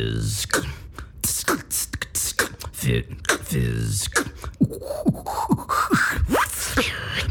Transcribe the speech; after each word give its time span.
fizz. 0.00 0.46
Fizz. 3.44 4.08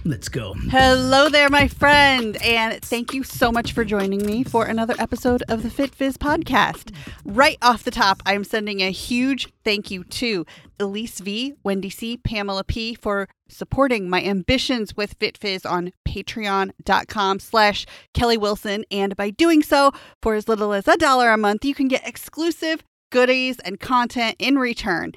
Let's 0.05 0.29
go. 0.29 0.53
Hello 0.69 1.29
there, 1.29 1.49
my 1.49 1.67
friend, 1.67 2.37
and 2.43 2.81
thank 2.81 3.13
you 3.13 3.23
so 3.23 3.51
much 3.51 3.73
for 3.73 3.83
joining 3.83 4.25
me 4.25 4.43
for 4.43 4.65
another 4.65 4.93
episode 4.99 5.43
of 5.49 5.63
the 5.63 5.69
Fit 5.69 5.95
Fizz 5.95 6.17
podcast. 6.17 6.93
Right 7.29 7.59
off 7.61 7.83
the 7.83 7.91
top, 7.91 8.23
I'm 8.25 8.43
sending 8.43 8.81
a 8.81 8.89
huge 8.89 9.49
thank 9.63 9.91
you 9.91 10.03
to 10.03 10.47
Elise 10.79 11.19
V, 11.19 11.53
Wendy 11.63 11.91
C, 11.91 12.17
Pamela 12.17 12.63
P 12.63 12.95
for 12.95 13.29
supporting 13.47 14.09
my 14.09 14.23
ambitions 14.23 14.97
with 14.97 15.13
Fit 15.19 15.37
Fizz 15.37 15.63
on 15.63 15.91
patreon.com 16.07 17.39
slash 17.39 17.85
Kelly 18.15 18.35
Wilson. 18.35 18.83
And 18.89 19.15
by 19.15 19.29
doing 19.29 19.61
so, 19.61 19.91
for 20.23 20.33
as 20.33 20.47
little 20.47 20.73
as 20.73 20.87
a 20.87 20.97
dollar 20.97 21.29
a 21.29 21.37
month, 21.37 21.63
you 21.63 21.75
can 21.75 21.87
get 21.87 22.07
exclusive 22.07 22.83
goodies 23.11 23.59
and 23.59 23.79
content 23.79 24.35
in 24.39 24.57
return. 24.57 25.11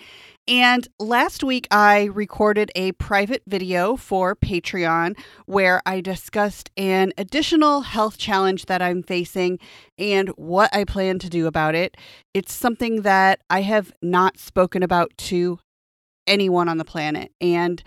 And 0.48 0.88
last 0.98 1.44
week, 1.44 1.68
I 1.70 2.04
recorded 2.04 2.72
a 2.74 2.92
private 2.92 3.42
video 3.46 3.96
for 3.96 4.34
Patreon 4.34 5.16
where 5.46 5.80
I 5.86 6.00
discussed 6.00 6.70
an 6.76 7.12
additional 7.16 7.82
health 7.82 8.18
challenge 8.18 8.66
that 8.66 8.82
I'm 8.82 9.04
facing 9.04 9.60
and 9.96 10.30
what 10.30 10.74
I 10.74 10.84
plan 10.84 11.20
to 11.20 11.30
do 11.30 11.46
about 11.46 11.76
it. 11.76 11.96
It's 12.34 12.52
something 12.52 13.02
that 13.02 13.40
I 13.48 13.62
have 13.62 13.92
not 14.02 14.38
spoken 14.38 14.82
about 14.82 15.12
to 15.18 15.60
anyone 16.26 16.68
on 16.68 16.78
the 16.78 16.84
planet. 16.84 17.30
And 17.40 17.82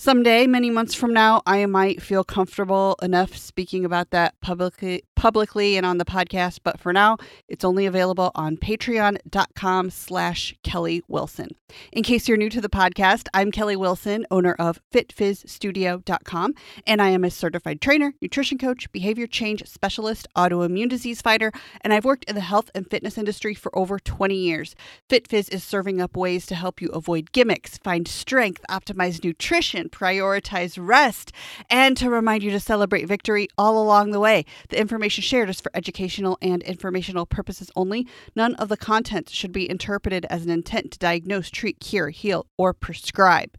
Someday, 0.00 0.46
many 0.46 0.70
months 0.70 0.94
from 0.94 1.12
now, 1.12 1.42
I 1.44 1.66
might 1.66 2.00
feel 2.00 2.22
comfortable 2.22 2.94
enough 3.02 3.36
speaking 3.36 3.84
about 3.84 4.10
that 4.10 4.40
publicly 4.40 5.02
publicly 5.18 5.76
and 5.76 5.84
on 5.84 5.98
the 5.98 6.04
podcast, 6.04 6.60
but 6.62 6.78
for 6.78 6.92
now, 6.92 7.16
it's 7.48 7.64
only 7.64 7.86
available 7.86 8.30
on 8.36 8.56
patreon.com 8.56 9.90
slash 9.90 10.54
Kelly 10.62 11.02
Wilson. 11.08 11.48
In 11.92 12.04
case 12.04 12.28
you're 12.28 12.38
new 12.38 12.48
to 12.48 12.60
the 12.60 12.68
podcast, 12.68 13.26
I'm 13.34 13.50
Kelly 13.50 13.74
Wilson, 13.74 14.26
owner 14.30 14.54
of 14.60 14.80
fitfizzstudio.com, 14.94 16.54
and 16.86 17.02
I 17.02 17.08
am 17.08 17.24
a 17.24 17.30
certified 17.32 17.80
trainer, 17.80 18.14
nutrition 18.22 18.58
coach, 18.58 18.90
behavior 18.92 19.26
change 19.26 19.66
specialist, 19.66 20.28
autoimmune 20.36 20.88
disease 20.88 21.20
fighter, 21.20 21.50
and 21.80 21.92
I've 21.92 22.04
worked 22.04 22.24
in 22.26 22.36
the 22.36 22.40
health 22.40 22.70
and 22.72 22.88
fitness 22.88 23.18
industry 23.18 23.54
for 23.54 23.76
over 23.76 23.98
20 23.98 24.36
years. 24.36 24.76
FitFizz 25.10 25.52
is 25.52 25.64
serving 25.64 26.00
up 26.00 26.16
ways 26.16 26.46
to 26.46 26.54
help 26.54 26.80
you 26.80 26.90
avoid 26.90 27.32
gimmicks, 27.32 27.76
find 27.78 28.06
strength, 28.06 28.64
optimize 28.70 29.24
nutrition, 29.24 29.88
prioritize 29.88 30.78
rest, 30.80 31.32
and 31.68 31.96
to 31.96 32.08
remind 32.08 32.44
you 32.44 32.52
to 32.52 32.60
celebrate 32.60 33.08
victory 33.08 33.48
all 33.58 33.82
along 33.82 34.12
the 34.12 34.20
way. 34.20 34.44
The 34.68 34.80
information 34.80 35.07
shared 35.08 35.50
is 35.50 35.60
for 35.60 35.70
educational 35.74 36.38
and 36.40 36.62
informational 36.62 37.26
purposes 37.26 37.70
only. 37.76 38.06
None 38.34 38.54
of 38.56 38.68
the 38.68 38.76
content 38.76 39.28
should 39.28 39.52
be 39.52 39.68
interpreted 39.68 40.26
as 40.30 40.44
an 40.44 40.50
intent 40.50 40.92
to 40.92 40.98
diagnose, 40.98 41.50
treat, 41.50 41.80
cure, 41.80 42.10
heal, 42.10 42.46
or 42.56 42.72
prescribe. 42.72 43.56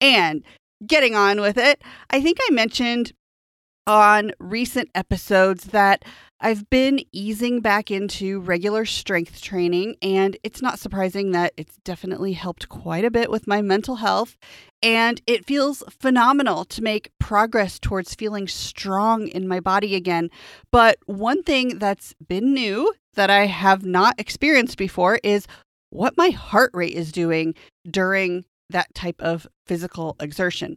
And 0.00 0.44
getting 0.86 1.14
on 1.14 1.40
with 1.40 1.56
it, 1.56 1.82
I 2.10 2.20
think 2.20 2.38
I 2.40 2.52
mentioned 2.52 3.12
on 3.88 4.32
recent 4.38 4.90
episodes 4.94 5.64
that 5.64 6.04
I've 6.40 6.70
been 6.70 7.00
easing 7.10 7.60
back 7.60 7.90
into 7.90 8.38
regular 8.40 8.84
strength 8.84 9.40
training, 9.40 9.96
and 10.00 10.36
it's 10.44 10.62
not 10.62 10.78
surprising 10.78 11.32
that 11.32 11.52
it's 11.56 11.78
definitely 11.84 12.34
helped 12.34 12.68
quite 12.68 13.04
a 13.04 13.10
bit 13.10 13.28
with 13.28 13.48
my 13.48 13.60
mental 13.60 13.96
health. 13.96 14.36
And 14.80 15.20
it 15.26 15.46
feels 15.46 15.82
phenomenal 15.90 16.64
to 16.66 16.82
make 16.82 17.10
progress 17.18 17.80
towards 17.80 18.14
feeling 18.14 18.46
strong 18.46 19.26
in 19.26 19.48
my 19.48 19.58
body 19.58 19.96
again. 19.96 20.30
But 20.70 20.98
one 21.06 21.42
thing 21.42 21.78
that's 21.78 22.14
been 22.28 22.54
new 22.54 22.94
that 23.14 23.30
I 23.30 23.46
have 23.46 23.84
not 23.84 24.20
experienced 24.20 24.78
before 24.78 25.18
is 25.24 25.48
what 25.90 26.16
my 26.16 26.28
heart 26.28 26.70
rate 26.74 26.94
is 26.94 27.10
doing 27.10 27.54
during 27.90 28.44
that 28.70 28.94
type 28.94 29.20
of 29.20 29.48
physical 29.66 30.14
exertion. 30.20 30.76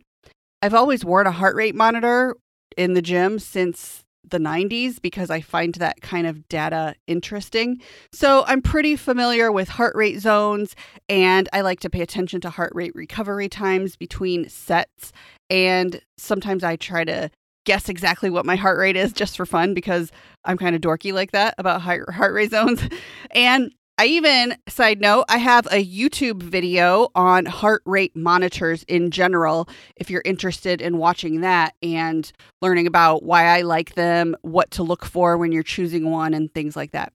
I've 0.63 0.73
always 0.73 1.03
worn 1.03 1.27
a 1.27 1.31
heart 1.31 1.55
rate 1.55 1.75
monitor 1.75 2.35
in 2.77 2.93
the 2.93 3.01
gym 3.01 3.39
since 3.39 4.03
the 4.23 4.37
90s 4.37 5.01
because 5.01 5.29
I 5.29 5.41
find 5.41 5.73
that 5.75 6.01
kind 6.01 6.27
of 6.27 6.47
data 6.47 6.95
interesting. 7.07 7.81
So 8.11 8.43
I'm 8.47 8.61
pretty 8.61 8.95
familiar 8.95 9.51
with 9.51 9.69
heart 9.69 9.95
rate 9.95 10.19
zones 10.19 10.75
and 11.09 11.49
I 11.53 11.61
like 11.61 11.79
to 11.81 11.89
pay 11.89 12.01
attention 12.01 12.41
to 12.41 12.49
heart 12.49 12.71
rate 12.73 12.95
recovery 12.95 13.49
times 13.49 13.95
between 13.95 14.47
sets. 14.49 15.11
And 15.49 16.01
sometimes 16.17 16.63
I 16.63 16.75
try 16.75 17.03
to 17.03 17.29
guess 17.65 17.89
exactly 17.89 18.29
what 18.29 18.45
my 18.45 18.55
heart 18.55 18.79
rate 18.79 18.95
is 18.95 19.13
just 19.13 19.38
for 19.38 19.45
fun 19.45 19.73
because 19.73 20.11
I'm 20.45 20.57
kind 20.57 20.75
of 20.75 20.81
dorky 20.81 21.13
like 21.13 21.31
that 21.31 21.53
about 21.57 21.81
heart 21.81 22.33
rate 22.33 22.51
zones. 22.51 22.81
And 23.31 23.73
I 24.01 24.06
even, 24.06 24.57
side 24.67 25.00
note, 25.00 25.25
I 25.29 25.38
have 25.38 25.67
a 25.67 25.85
YouTube 25.85 26.41
video 26.41 27.09
on 27.13 27.45
heart 27.45 27.84
rate 27.85 28.16
monitors 28.16 28.81
in 28.88 29.12
general. 29.12 29.69
If 29.95 30.09
you're 30.09 30.23
interested 30.25 30.81
in 30.81 30.97
watching 30.97 31.41
that 31.41 31.75
and 31.84 32.31
learning 32.63 32.88
about 32.88 33.22
why 33.22 33.45
I 33.45 33.62
like 33.62 33.94
them, 33.94 34.35
what 34.41 34.72
to 34.72 34.81
look 34.81 35.06
for 35.06 35.38
when 35.38 35.51
you're 35.51 35.62
choosing 35.62 36.09
one, 36.09 36.34
and 36.34 36.51
things 36.51 36.75
like 36.75 36.94
that. 36.94 37.13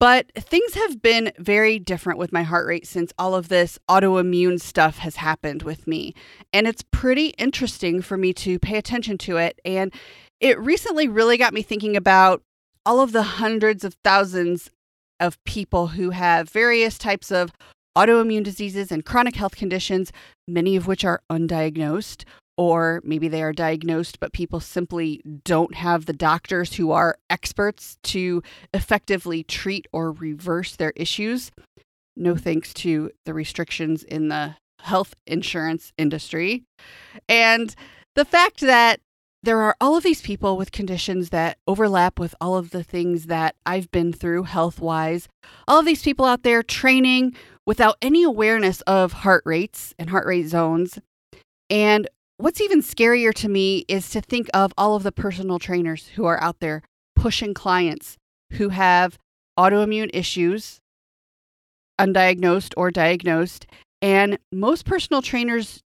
But 0.00 0.26
things 0.34 0.74
have 0.74 1.00
been 1.00 1.30
very 1.38 1.78
different 1.78 2.18
with 2.18 2.32
my 2.32 2.42
heart 2.42 2.66
rate 2.66 2.88
since 2.88 3.12
all 3.16 3.36
of 3.36 3.46
this 3.46 3.78
autoimmune 3.88 4.60
stuff 4.60 4.98
has 4.98 5.14
happened 5.14 5.62
with 5.62 5.86
me. 5.86 6.16
And 6.52 6.66
it's 6.66 6.82
pretty 6.90 7.26
interesting 7.38 8.02
for 8.02 8.16
me 8.16 8.32
to 8.32 8.58
pay 8.58 8.76
attention 8.76 9.18
to 9.18 9.36
it. 9.36 9.60
And 9.64 9.94
it 10.40 10.58
recently 10.58 11.06
really 11.06 11.36
got 11.36 11.54
me 11.54 11.62
thinking 11.62 11.96
about 11.96 12.42
all 12.84 12.98
of 12.98 13.12
the 13.12 13.22
hundreds 13.22 13.84
of 13.84 13.94
thousands 14.02 14.68
of 15.22 15.42
people 15.44 15.88
who 15.88 16.10
have 16.10 16.50
various 16.50 16.98
types 16.98 17.30
of 17.30 17.52
autoimmune 17.96 18.44
diseases 18.44 18.90
and 18.90 19.04
chronic 19.04 19.36
health 19.36 19.56
conditions, 19.56 20.12
many 20.48 20.76
of 20.76 20.86
which 20.86 21.04
are 21.04 21.22
undiagnosed, 21.30 22.24
or 22.58 23.00
maybe 23.04 23.28
they 23.28 23.42
are 23.42 23.52
diagnosed, 23.52 24.20
but 24.20 24.32
people 24.32 24.60
simply 24.60 25.22
don't 25.44 25.74
have 25.74 26.06
the 26.06 26.12
doctors 26.12 26.74
who 26.74 26.90
are 26.90 27.16
experts 27.30 27.96
to 28.02 28.42
effectively 28.74 29.42
treat 29.42 29.86
or 29.92 30.12
reverse 30.12 30.76
their 30.76 30.92
issues. 30.96 31.50
No 32.16 32.36
thanks 32.36 32.74
to 32.74 33.10
the 33.24 33.32
restrictions 33.32 34.02
in 34.02 34.28
the 34.28 34.56
health 34.80 35.14
insurance 35.26 35.92
industry. 35.96 36.64
And 37.28 37.74
the 38.14 38.24
fact 38.24 38.60
that 38.60 39.00
there 39.42 39.60
are 39.60 39.76
all 39.80 39.96
of 39.96 40.04
these 40.04 40.22
people 40.22 40.56
with 40.56 40.70
conditions 40.70 41.30
that 41.30 41.58
overlap 41.66 42.18
with 42.18 42.34
all 42.40 42.56
of 42.56 42.70
the 42.70 42.84
things 42.84 43.26
that 43.26 43.56
I've 43.66 43.90
been 43.90 44.12
through 44.12 44.44
health 44.44 44.80
wise. 44.80 45.28
All 45.66 45.80
of 45.80 45.86
these 45.86 46.02
people 46.02 46.24
out 46.24 46.44
there 46.44 46.62
training 46.62 47.34
without 47.66 47.96
any 48.00 48.22
awareness 48.22 48.80
of 48.82 49.12
heart 49.12 49.42
rates 49.44 49.94
and 49.98 50.10
heart 50.10 50.26
rate 50.26 50.46
zones. 50.46 50.98
And 51.68 52.08
what's 52.36 52.60
even 52.60 52.82
scarier 52.82 53.34
to 53.34 53.48
me 53.48 53.84
is 53.88 54.10
to 54.10 54.20
think 54.20 54.48
of 54.54 54.72
all 54.78 54.94
of 54.94 55.02
the 55.02 55.12
personal 55.12 55.58
trainers 55.58 56.08
who 56.08 56.24
are 56.24 56.40
out 56.40 56.60
there 56.60 56.82
pushing 57.16 57.54
clients 57.54 58.16
who 58.52 58.68
have 58.68 59.18
autoimmune 59.58 60.10
issues, 60.12 60.78
undiagnosed 62.00 62.74
or 62.76 62.90
diagnosed. 62.90 63.66
And 64.00 64.38
most 64.52 64.84
personal 64.84 65.22
trainers 65.22 65.80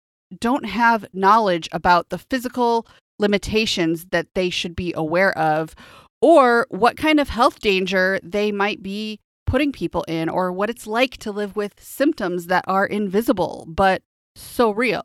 don't 0.40 0.64
have 0.64 1.06
knowledge 1.12 1.68
about 1.72 2.08
the 2.08 2.18
physical 2.18 2.86
limitations 3.22 4.06
that 4.10 4.26
they 4.34 4.50
should 4.50 4.76
be 4.76 4.92
aware 4.94 5.36
of 5.38 5.74
or 6.20 6.66
what 6.70 6.96
kind 6.96 7.18
of 7.18 7.30
health 7.30 7.60
danger 7.60 8.20
they 8.22 8.52
might 8.52 8.82
be 8.82 9.18
putting 9.46 9.72
people 9.72 10.04
in 10.04 10.28
or 10.28 10.52
what 10.52 10.70
it's 10.70 10.86
like 10.86 11.16
to 11.18 11.32
live 11.32 11.56
with 11.56 11.82
symptoms 11.82 12.46
that 12.46 12.64
are 12.66 12.86
invisible 12.86 13.64
but 13.68 14.02
so 14.36 14.70
real. 14.70 15.04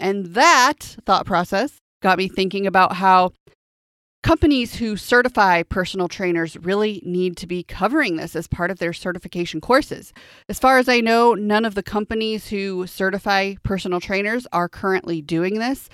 And 0.00 0.34
that 0.34 0.96
thought 1.06 1.26
process 1.26 1.76
got 2.02 2.18
me 2.18 2.28
thinking 2.28 2.66
about 2.66 2.96
how 2.96 3.32
companies 4.22 4.76
who 4.76 4.96
certify 4.96 5.62
personal 5.62 6.08
trainers 6.08 6.56
really 6.56 7.02
need 7.04 7.36
to 7.36 7.46
be 7.46 7.62
covering 7.62 8.16
this 8.16 8.36
as 8.36 8.46
part 8.46 8.70
of 8.70 8.78
their 8.78 8.92
certification 8.92 9.60
courses. 9.60 10.12
As 10.48 10.58
far 10.58 10.78
as 10.78 10.88
I 10.88 11.00
know, 11.00 11.34
none 11.34 11.64
of 11.64 11.74
the 11.74 11.82
companies 11.82 12.48
who 12.48 12.86
certify 12.86 13.54
personal 13.62 14.00
trainers 14.00 14.46
are 14.52 14.68
currently 14.68 15.22
doing 15.22 15.58
this. 15.58 15.88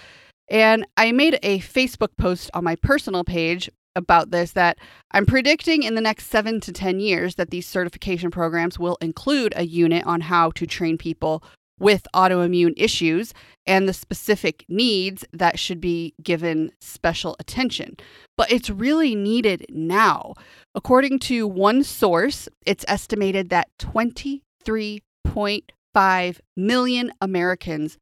And 0.50 0.86
I 0.96 1.12
made 1.12 1.38
a 1.42 1.60
Facebook 1.60 2.16
post 2.16 2.50
on 2.54 2.64
my 2.64 2.76
personal 2.76 3.24
page 3.24 3.70
about 3.96 4.30
this 4.30 4.52
that 4.52 4.78
I'm 5.10 5.26
predicting 5.26 5.82
in 5.82 5.94
the 5.94 6.00
next 6.00 6.28
seven 6.28 6.60
to 6.60 6.72
10 6.72 7.00
years 7.00 7.34
that 7.34 7.50
these 7.50 7.66
certification 7.66 8.30
programs 8.30 8.78
will 8.78 8.96
include 9.00 9.52
a 9.56 9.66
unit 9.66 10.06
on 10.06 10.22
how 10.22 10.50
to 10.52 10.66
train 10.66 10.96
people 10.96 11.42
with 11.78 12.06
autoimmune 12.14 12.72
issues 12.76 13.32
and 13.66 13.88
the 13.88 13.92
specific 13.92 14.64
needs 14.68 15.24
that 15.32 15.58
should 15.58 15.80
be 15.80 16.14
given 16.22 16.70
special 16.80 17.34
attention. 17.38 17.96
But 18.36 18.50
it's 18.50 18.70
really 18.70 19.14
needed 19.14 19.66
now. 19.68 20.34
According 20.74 21.20
to 21.20 21.46
one 21.46 21.84
source, 21.84 22.48
it's 22.66 22.84
estimated 22.88 23.50
that 23.50 23.68
23.5 23.78 26.40
million 26.56 27.12
Americans 27.20 27.98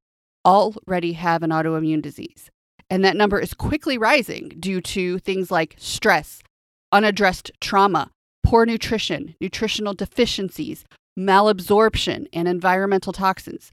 already 0.46 1.12
have 1.14 1.42
an 1.42 1.50
autoimmune 1.50 2.00
disease. 2.00 2.50
And 2.88 3.04
that 3.04 3.16
number 3.16 3.40
is 3.40 3.52
quickly 3.52 3.98
rising 3.98 4.52
due 4.60 4.80
to 4.80 5.18
things 5.18 5.50
like 5.50 5.74
stress, 5.76 6.42
unaddressed 6.92 7.50
trauma, 7.60 8.10
poor 8.44 8.64
nutrition, 8.64 9.34
nutritional 9.40 9.92
deficiencies, 9.92 10.84
malabsorption, 11.18 12.28
and 12.32 12.46
environmental 12.46 13.12
toxins. 13.12 13.72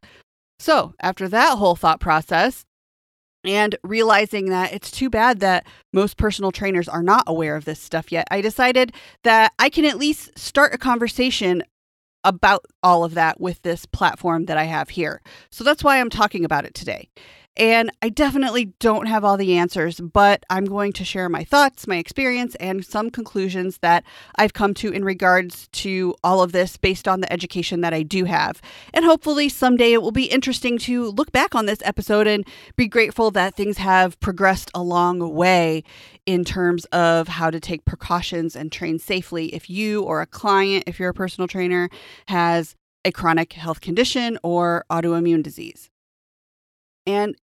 So, 0.59 0.95
after 0.99 1.27
that 1.29 1.57
whole 1.57 1.75
thought 1.75 1.99
process, 1.99 2.65
and 3.45 3.75
realizing 3.83 4.49
that 4.49 4.73
it's 4.73 4.89
too 4.89 5.09
bad 5.09 5.41
that 5.41 5.67
most 5.91 6.17
personal 6.17 6.51
trainers 6.51 6.87
are 6.87 7.03
not 7.03 7.23
aware 7.27 7.55
of 7.55 7.65
this 7.65 7.79
stuff 7.79 8.11
yet, 8.11 8.27
I 8.31 8.41
decided 8.41 8.93
that 9.23 9.51
I 9.59 9.69
can 9.69 9.85
at 9.85 9.97
least 9.97 10.37
start 10.39 10.73
a 10.73 10.77
conversation 10.77 11.63
about 12.23 12.65
all 12.81 13.03
of 13.03 13.13
that 13.15 13.39
with 13.39 13.61
this 13.61 13.85
platform 13.85 14.45
that 14.45 14.57
I 14.57 14.63
have 14.63 14.89
here. 14.89 15.21
So 15.49 15.63
that's 15.63 15.83
why 15.83 15.99
I'm 15.99 16.09
talking 16.09 16.45
about 16.45 16.65
it 16.65 16.73
today. 16.73 17.09
And 17.55 17.91
I 18.01 18.09
definitely 18.09 18.65
don't 18.79 19.05
have 19.05 19.23
all 19.23 19.37
the 19.37 19.57
answers, 19.57 19.99
but 19.99 20.43
I'm 20.49 20.65
going 20.65 20.91
to 20.93 21.05
share 21.05 21.29
my 21.29 21.43
thoughts, 21.43 21.85
my 21.85 21.97
experience, 21.97 22.55
and 22.55 22.83
some 22.83 23.11
conclusions 23.11 23.77
that 23.79 24.03
I've 24.37 24.53
come 24.53 24.73
to 24.75 24.91
in 24.91 25.05
regards 25.05 25.67
to 25.73 26.15
all 26.23 26.41
of 26.41 26.51
this 26.51 26.77
based 26.77 27.07
on 27.07 27.21
the 27.21 27.31
education 27.31 27.81
that 27.81 27.93
I 27.93 28.01
do 28.01 28.25
have. 28.25 28.59
And 28.91 29.05
hopefully 29.05 29.49
someday 29.49 29.93
it 29.93 30.01
will 30.01 30.11
be 30.11 30.25
interesting 30.25 30.79
to 30.79 31.11
look 31.11 31.31
back 31.31 31.53
on 31.53 31.67
this 31.67 31.79
episode 31.85 32.25
and 32.25 32.43
be 32.75 32.87
grateful 32.87 33.29
that 33.31 33.55
things 33.55 33.77
have 33.77 34.19
progressed 34.19 34.71
a 34.73 34.81
long 34.81 35.33
way 35.33 35.83
in 36.25 36.43
terms 36.43 36.85
of 36.85 37.27
how 37.27 37.51
to 37.51 37.59
take 37.59 37.85
precautions 37.85 38.55
and 38.55 38.71
train 38.71 38.97
safely 38.97 39.53
if 39.53 39.69
you 39.69 40.01
or 40.01 40.21
a 40.21 40.25
client, 40.25 40.85
if 40.87 40.99
you're 40.99 41.09
a 41.09 41.13
personal 41.13 41.47
trainer, 41.47 41.89
has 42.29 42.75
a 43.05 43.11
chronic 43.11 43.53
health 43.53 43.81
condition 43.81 44.39
or 44.41 44.85
autoimmune 44.89 45.43
disease. 45.43 45.91
And 47.05 47.35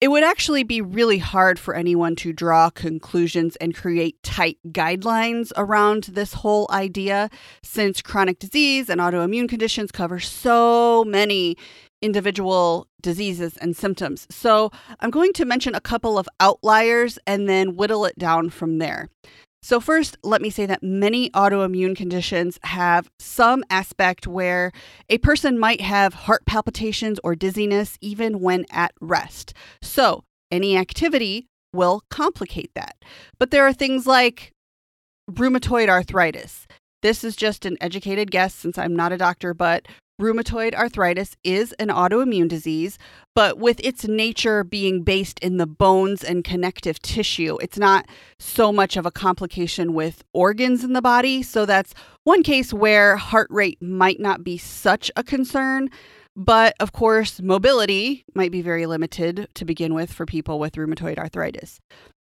it 0.00 0.08
would 0.08 0.24
actually 0.24 0.62
be 0.62 0.80
really 0.80 1.18
hard 1.18 1.58
for 1.58 1.74
anyone 1.74 2.16
to 2.16 2.32
draw 2.32 2.70
conclusions 2.70 3.56
and 3.56 3.74
create 3.74 4.22
tight 4.22 4.56
guidelines 4.68 5.52
around 5.58 6.04
this 6.04 6.32
whole 6.32 6.66
idea 6.70 7.28
since 7.62 8.00
chronic 8.00 8.38
disease 8.38 8.88
and 8.88 8.98
autoimmune 8.98 9.48
conditions 9.48 9.92
cover 9.92 10.18
so 10.18 11.04
many 11.04 11.56
individual 12.00 12.86
diseases 13.02 13.58
and 13.58 13.76
symptoms. 13.76 14.26
So, 14.30 14.70
I'm 15.00 15.10
going 15.10 15.34
to 15.34 15.44
mention 15.44 15.74
a 15.74 15.82
couple 15.82 16.18
of 16.18 16.28
outliers 16.40 17.18
and 17.26 17.46
then 17.46 17.76
whittle 17.76 18.06
it 18.06 18.18
down 18.18 18.48
from 18.48 18.78
there. 18.78 19.10
So, 19.62 19.78
first, 19.78 20.16
let 20.22 20.40
me 20.40 20.48
say 20.48 20.64
that 20.66 20.82
many 20.82 21.28
autoimmune 21.30 21.94
conditions 21.94 22.58
have 22.62 23.10
some 23.18 23.62
aspect 23.68 24.26
where 24.26 24.72
a 25.10 25.18
person 25.18 25.58
might 25.58 25.82
have 25.82 26.14
heart 26.14 26.46
palpitations 26.46 27.20
or 27.22 27.34
dizziness 27.34 27.98
even 28.00 28.40
when 28.40 28.64
at 28.70 28.92
rest. 29.00 29.52
So, 29.82 30.24
any 30.50 30.76
activity 30.76 31.46
will 31.72 32.02
complicate 32.10 32.70
that. 32.74 32.96
But 33.38 33.50
there 33.50 33.66
are 33.66 33.72
things 33.72 34.06
like 34.06 34.52
rheumatoid 35.30 35.88
arthritis. 35.88 36.66
This 37.02 37.22
is 37.22 37.36
just 37.36 37.64
an 37.64 37.76
educated 37.80 38.30
guess 38.30 38.54
since 38.54 38.78
I'm 38.78 38.96
not 38.96 39.12
a 39.12 39.18
doctor, 39.18 39.54
but 39.54 39.86
Rheumatoid 40.20 40.74
arthritis 40.74 41.34
is 41.42 41.72
an 41.78 41.88
autoimmune 41.88 42.46
disease, 42.48 42.98
but 43.34 43.58
with 43.58 43.80
its 43.80 44.06
nature 44.06 44.62
being 44.62 45.02
based 45.02 45.38
in 45.38 45.56
the 45.56 45.66
bones 45.66 46.22
and 46.22 46.44
connective 46.44 47.00
tissue, 47.00 47.56
it's 47.62 47.78
not 47.78 48.06
so 48.38 48.70
much 48.70 48.98
of 48.98 49.06
a 49.06 49.10
complication 49.10 49.94
with 49.94 50.22
organs 50.34 50.84
in 50.84 50.92
the 50.92 51.00
body. 51.00 51.42
So 51.42 51.64
that's 51.64 51.94
one 52.24 52.42
case 52.42 52.70
where 52.70 53.16
heart 53.16 53.48
rate 53.50 53.80
might 53.80 54.20
not 54.20 54.44
be 54.44 54.58
such 54.58 55.10
a 55.16 55.24
concern. 55.24 55.88
But 56.36 56.74
of 56.80 56.92
course, 56.92 57.40
mobility 57.40 58.26
might 58.34 58.52
be 58.52 58.60
very 58.60 58.84
limited 58.84 59.48
to 59.54 59.64
begin 59.64 59.94
with 59.94 60.12
for 60.12 60.26
people 60.26 60.58
with 60.58 60.74
rheumatoid 60.74 61.18
arthritis. 61.18 61.80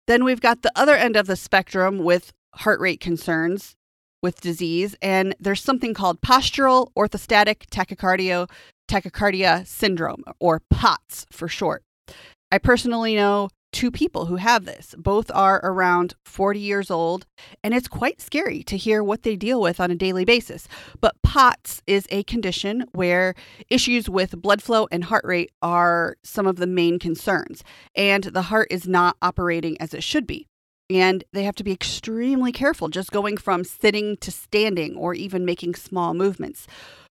Then 0.07 0.23
we've 0.23 0.41
got 0.41 0.61
the 0.61 0.71
other 0.77 0.95
end 0.95 1.17
of 1.17 1.27
the 1.27 1.35
spectrum 1.35 1.99
with 1.99 2.31
heart 2.55 2.79
rate 2.79 3.01
concerns 3.01 3.75
with 4.21 4.41
disease, 4.41 4.95
and 5.01 5.35
there's 5.39 5.63
something 5.63 5.93
called 5.93 6.21
postural 6.21 6.91
orthostatic 6.95 7.65
tachycardia, 7.71 8.49
tachycardia 8.87 9.65
syndrome, 9.65 10.23
or 10.39 10.61
POTS 10.69 11.25
for 11.31 11.47
short. 11.47 11.83
I 12.51 12.57
personally 12.57 13.15
know 13.15 13.49
two 13.71 13.91
people 13.91 14.25
who 14.25 14.35
have 14.35 14.65
this. 14.65 14.93
Both 14.97 15.31
are 15.33 15.61
around 15.63 16.13
40 16.25 16.59
years 16.59 16.91
old, 16.91 17.25
and 17.63 17.73
it's 17.73 17.87
quite 17.87 18.21
scary 18.21 18.63
to 18.63 18.77
hear 18.77 19.03
what 19.03 19.23
they 19.23 19.35
deal 19.35 19.61
with 19.61 19.79
on 19.79 19.91
a 19.91 19.95
daily 19.95 20.25
basis. 20.25 20.67
But 20.99 21.15
POTS 21.23 21.81
is 21.87 22.05
a 22.09 22.23
condition 22.23 22.85
where 22.91 23.33
issues 23.69 24.09
with 24.09 24.41
blood 24.41 24.61
flow 24.61 24.87
and 24.91 25.05
heart 25.05 25.23
rate 25.25 25.51
are 25.61 26.17
some 26.23 26.47
of 26.47 26.57
the 26.57 26.67
main 26.67 26.99
concerns, 26.99 27.63
and 27.95 28.25
the 28.25 28.43
heart 28.43 28.67
is 28.69 28.87
not 28.87 29.15
operating 29.21 29.79
as 29.79 29.93
it 29.93 30.03
should 30.03 30.27
be 30.27 30.47
and 30.91 31.23
they 31.31 31.43
have 31.43 31.55
to 31.55 31.63
be 31.63 31.71
extremely 31.71 32.51
careful 32.51 32.89
just 32.89 33.11
going 33.11 33.37
from 33.37 33.63
sitting 33.63 34.17
to 34.17 34.31
standing 34.31 34.95
or 34.95 35.13
even 35.13 35.45
making 35.45 35.75
small 35.75 36.13
movements. 36.13 36.67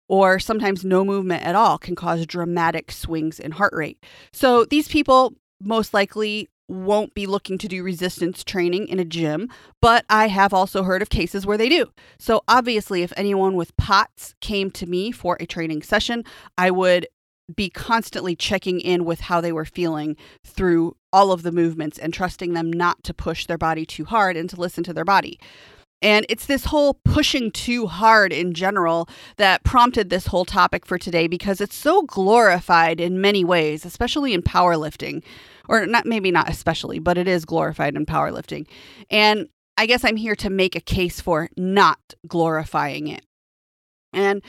Or 0.10 0.40
sometimes 0.40 0.84
no 0.84 1.06
movement 1.06 1.46
at 1.46 1.56
all 1.56 1.78
can 1.78 1.96
cause 1.96 2.26
dramatic 2.26 2.92
swings 2.92 3.40
in 3.40 3.52
heart 3.52 3.74
rate. 3.74 4.04
So 4.34 4.66
these 4.66 4.90
people 4.90 5.34
most 5.62 5.94
likely 5.94 6.50
won't 6.68 7.14
be 7.14 7.26
looking 7.26 7.58
to 7.58 7.68
do 7.68 7.84
resistance 7.84 8.44
training 8.44 8.88
in 8.88 9.00
a 9.00 9.06
gym, 9.06 9.50
but 9.82 10.06
I 10.10 10.28
have 10.28 10.54
also 10.54 10.84
heard 10.84 11.02
of 11.02 11.10
cases 11.10 11.46
where 11.46 11.58
they 11.58 11.70
do. 11.70 11.92
So, 12.18 12.42
obviously, 12.48 13.04
if 13.04 13.12
anyone 13.18 13.56
with 13.56 13.76
POTS 13.76 14.36
came 14.40 14.72
to 14.72 14.86
me 14.86 15.12
for 15.12 15.38
a 15.40 15.46
training 15.46 15.82
session, 15.82 16.24
I 16.58 16.72
would 16.72 17.08
be 17.54 17.70
constantly 17.70 18.36
checking 18.36 18.80
in 18.80 19.06
with 19.06 19.22
how 19.22 19.42
they 19.42 19.52
were 19.52 19.66
feeling 19.66 20.16
through 20.46 20.96
all 21.12 21.32
of 21.32 21.44
the 21.44 21.52
movements 21.52 21.98
and 21.98 22.14
trusting 22.14 22.54
them 22.54 22.72
not 22.72 23.04
to 23.04 23.14
push 23.14 23.46
their 23.46 23.58
body 23.58 23.86
too 23.86 24.06
hard 24.06 24.38
and 24.38 24.50
to 24.50 24.60
listen 24.60 24.84
to 24.84 24.94
their 24.94 25.06
body. 25.06 25.40
And 26.02 26.26
it's 26.30 26.48
this 26.48 26.66
whole 26.66 26.96
pushing 27.06 27.52
too 27.52 27.86
hard 27.86 28.34
in 28.34 28.54
general 28.54 29.08
that 29.38 29.64
prompted 29.64 30.10
this 30.10 30.28
whole 30.28 30.46
topic 30.46 30.86
for 30.86 30.98
today 30.98 31.28
because 31.28 31.62
it's 31.62 31.76
so 31.76 32.02
glorified 32.04 33.00
in 33.00 33.22
many 33.22 33.44
ways, 33.44 33.86
especially 33.86 34.34
in 34.34 34.42
powerlifting. 34.42 35.24
Or 35.70 35.86
not 35.86 36.06
maybe 36.06 36.32
not 36.32 36.50
especially, 36.50 37.00
but 37.00 37.18
it 37.18 37.28
is 37.28 37.46
glorified 37.46 37.96
in 37.96 38.06
powerlifting. 38.06 38.68
And 39.10 39.48
I 39.78 39.86
guess 39.86 40.04
I'm 40.04 40.16
here 40.16 40.36
to 40.38 40.50
make 40.50 40.76
a 40.76 40.82
case 40.82 41.22
for 41.22 41.50
not 41.56 42.00
glorifying 42.28 43.08
it. 43.08 43.24
And 44.12 44.42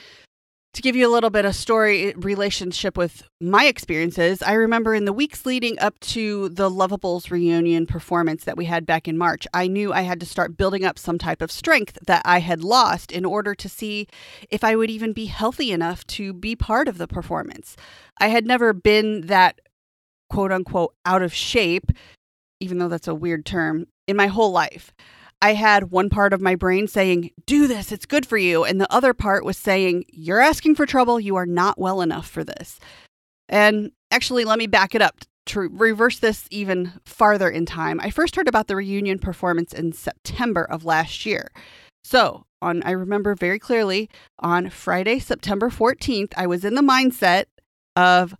to 0.74 0.80
give 0.82 0.96
you 0.96 1.06
a 1.06 1.12
little 1.12 1.30
bit 1.30 1.44
of 1.44 1.54
story 1.54 2.08
eh, 2.08 2.12
relationship 2.16 2.96
with 2.96 3.28
my 3.40 3.66
experiences, 3.66 4.42
I 4.42 4.52
remember 4.54 4.94
in 4.94 5.04
the 5.04 5.12
weeks 5.12 5.44
leading 5.44 5.78
up 5.78 5.98
to 6.00 6.48
the 6.48 6.70
Lovables 6.70 7.30
reunion 7.30 7.86
performance 7.86 8.44
that 8.44 8.56
we 8.56 8.64
had 8.64 8.86
back 8.86 9.06
in 9.06 9.18
March, 9.18 9.46
I 9.52 9.68
knew 9.68 9.92
I 9.92 10.02
had 10.02 10.20
to 10.20 10.26
start 10.26 10.56
building 10.56 10.84
up 10.84 10.98
some 10.98 11.18
type 11.18 11.42
of 11.42 11.52
strength 11.52 11.98
that 12.06 12.22
I 12.24 12.40
had 12.40 12.64
lost 12.64 13.12
in 13.12 13.24
order 13.24 13.54
to 13.54 13.68
see 13.68 14.08
if 14.50 14.64
I 14.64 14.74
would 14.76 14.90
even 14.90 15.12
be 15.12 15.26
healthy 15.26 15.72
enough 15.72 16.06
to 16.08 16.32
be 16.32 16.56
part 16.56 16.88
of 16.88 16.98
the 16.98 17.08
performance. 17.08 17.76
I 18.18 18.28
had 18.28 18.46
never 18.46 18.72
been 18.72 19.26
that 19.26 19.60
quote 20.30 20.52
unquote 20.52 20.94
out 21.04 21.20
of 21.22 21.34
shape, 21.34 21.90
even 22.60 22.78
though 22.78 22.88
that's 22.88 23.08
a 23.08 23.14
weird 23.14 23.44
term, 23.44 23.86
in 24.08 24.16
my 24.16 24.28
whole 24.28 24.50
life. 24.50 24.92
I 25.42 25.54
had 25.54 25.90
one 25.90 26.08
part 26.08 26.32
of 26.32 26.40
my 26.40 26.54
brain 26.54 26.86
saying, 26.86 27.30
Do 27.46 27.66
this, 27.66 27.90
it's 27.90 28.06
good 28.06 28.24
for 28.24 28.38
you. 28.38 28.64
And 28.64 28.80
the 28.80 28.90
other 28.92 29.12
part 29.12 29.44
was 29.44 29.58
saying, 29.58 30.04
You're 30.08 30.40
asking 30.40 30.76
for 30.76 30.86
trouble. 30.86 31.18
You 31.18 31.34
are 31.34 31.46
not 31.46 31.78
well 31.78 32.00
enough 32.00 32.28
for 32.28 32.44
this. 32.44 32.78
And 33.48 33.90
actually, 34.12 34.44
let 34.44 34.60
me 34.60 34.68
back 34.68 34.94
it 34.94 35.02
up 35.02 35.18
to 35.46 35.60
reverse 35.60 36.20
this 36.20 36.46
even 36.52 36.92
farther 37.04 37.50
in 37.50 37.66
time. 37.66 37.98
I 38.00 38.10
first 38.10 38.36
heard 38.36 38.46
about 38.46 38.68
the 38.68 38.76
reunion 38.76 39.18
performance 39.18 39.72
in 39.72 39.92
September 39.92 40.62
of 40.62 40.84
last 40.84 41.26
year. 41.26 41.50
So, 42.04 42.46
on 42.62 42.84
I 42.84 42.92
remember 42.92 43.34
very 43.34 43.58
clearly 43.58 44.08
on 44.38 44.70
Friday, 44.70 45.18
September 45.18 45.70
14th, 45.70 46.32
I 46.36 46.46
was 46.46 46.64
in 46.64 46.76
the 46.76 46.82
mindset 46.82 47.46
of 47.96 48.36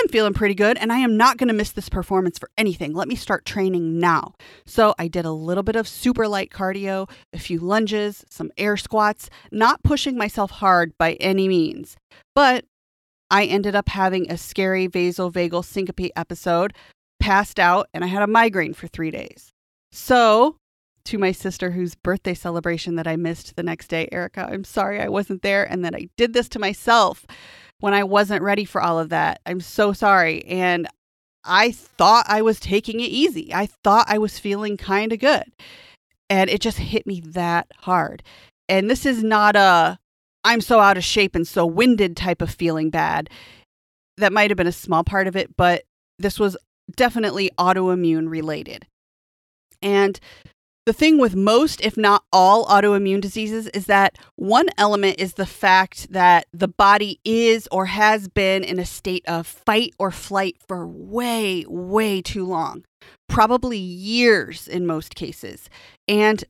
I'm 0.00 0.08
feeling 0.08 0.32
pretty 0.32 0.54
good 0.54 0.78
and 0.78 0.90
I 0.92 0.98
am 0.98 1.16
not 1.16 1.36
going 1.36 1.48
to 1.48 1.54
miss 1.54 1.72
this 1.72 1.90
performance 1.90 2.38
for 2.38 2.50
anything. 2.56 2.94
Let 2.94 3.06
me 3.06 3.14
start 3.14 3.44
training 3.44 3.98
now. 3.98 4.34
So 4.64 4.94
I 4.98 5.08
did 5.08 5.26
a 5.26 5.32
little 5.32 5.62
bit 5.62 5.76
of 5.76 5.86
super 5.86 6.26
light 6.26 6.50
cardio, 6.50 7.08
a 7.34 7.38
few 7.38 7.58
lunges, 7.58 8.24
some 8.30 8.50
air 8.56 8.78
squats, 8.78 9.28
not 9.52 9.82
pushing 9.82 10.16
myself 10.16 10.50
hard 10.50 10.96
by 10.96 11.14
any 11.14 11.48
means. 11.48 11.96
But 12.34 12.64
I 13.30 13.44
ended 13.44 13.74
up 13.74 13.90
having 13.90 14.30
a 14.30 14.38
scary 14.38 14.88
vasovagal 14.88 15.64
syncope 15.66 16.10
episode, 16.16 16.72
passed 17.20 17.60
out, 17.60 17.88
and 17.92 18.02
I 18.02 18.06
had 18.06 18.22
a 18.22 18.26
migraine 18.26 18.74
for 18.74 18.88
three 18.88 19.10
days. 19.10 19.50
So, 19.92 20.56
to 21.04 21.18
my 21.18 21.32
sister 21.32 21.72
whose 21.72 21.94
birthday 21.94 22.34
celebration 22.34 22.96
that 22.96 23.06
I 23.06 23.16
missed 23.16 23.56
the 23.56 23.62
next 23.62 23.88
day, 23.88 24.08
Erica, 24.10 24.48
I'm 24.50 24.64
sorry 24.64 25.00
I 25.00 25.08
wasn't 25.08 25.42
there 25.42 25.64
and 25.64 25.84
that 25.84 25.94
I 25.94 26.08
did 26.16 26.32
this 26.32 26.48
to 26.50 26.58
myself 26.58 27.26
when 27.80 27.94
I 27.94 28.04
wasn't 28.04 28.42
ready 28.42 28.64
for 28.64 28.80
all 28.80 28.98
of 28.98 29.08
that. 29.08 29.40
I'm 29.44 29.60
so 29.60 29.92
sorry. 29.92 30.44
And 30.44 30.88
I 31.44 31.72
thought 31.72 32.26
I 32.28 32.42
was 32.42 32.60
taking 32.60 33.00
it 33.00 33.04
easy. 33.04 33.52
I 33.52 33.66
thought 33.66 34.06
I 34.08 34.18
was 34.18 34.38
feeling 34.38 34.76
kind 34.76 35.12
of 35.12 35.18
good. 35.18 35.44
And 36.28 36.48
it 36.48 36.60
just 36.60 36.78
hit 36.78 37.06
me 37.06 37.20
that 37.20 37.66
hard. 37.78 38.22
And 38.68 38.88
this 38.88 39.04
is 39.04 39.24
not 39.24 39.56
a 39.56 39.98
I'm 40.44 40.60
so 40.60 40.80
out 40.80 40.96
of 40.96 41.04
shape 41.04 41.34
and 41.34 41.46
so 41.46 41.66
winded 41.66 42.16
type 42.16 42.40
of 42.40 42.50
feeling 42.50 42.90
bad. 42.90 43.28
That 44.16 44.32
might 44.32 44.50
have 44.50 44.56
been 44.56 44.66
a 44.66 44.72
small 44.72 45.04
part 45.04 45.26
of 45.26 45.36
it, 45.36 45.56
but 45.56 45.84
this 46.18 46.38
was 46.38 46.56
definitely 46.94 47.50
autoimmune 47.58 48.28
related. 48.28 48.86
And 49.82 50.18
The 50.86 50.92
thing 50.94 51.18
with 51.18 51.36
most, 51.36 51.82
if 51.82 51.96
not 51.98 52.24
all, 52.32 52.64
autoimmune 52.66 53.20
diseases 53.20 53.66
is 53.68 53.86
that 53.86 54.16
one 54.36 54.68
element 54.78 55.20
is 55.20 55.34
the 55.34 55.46
fact 55.46 56.10
that 56.12 56.46
the 56.54 56.68
body 56.68 57.20
is 57.22 57.68
or 57.70 57.86
has 57.86 58.28
been 58.28 58.64
in 58.64 58.78
a 58.78 58.86
state 58.86 59.24
of 59.28 59.46
fight 59.46 59.94
or 59.98 60.10
flight 60.10 60.56
for 60.66 60.86
way, 60.86 61.66
way 61.68 62.22
too 62.22 62.46
long, 62.46 62.84
probably 63.28 63.76
years 63.76 64.66
in 64.66 64.86
most 64.86 65.14
cases. 65.14 65.68
And 66.08 66.44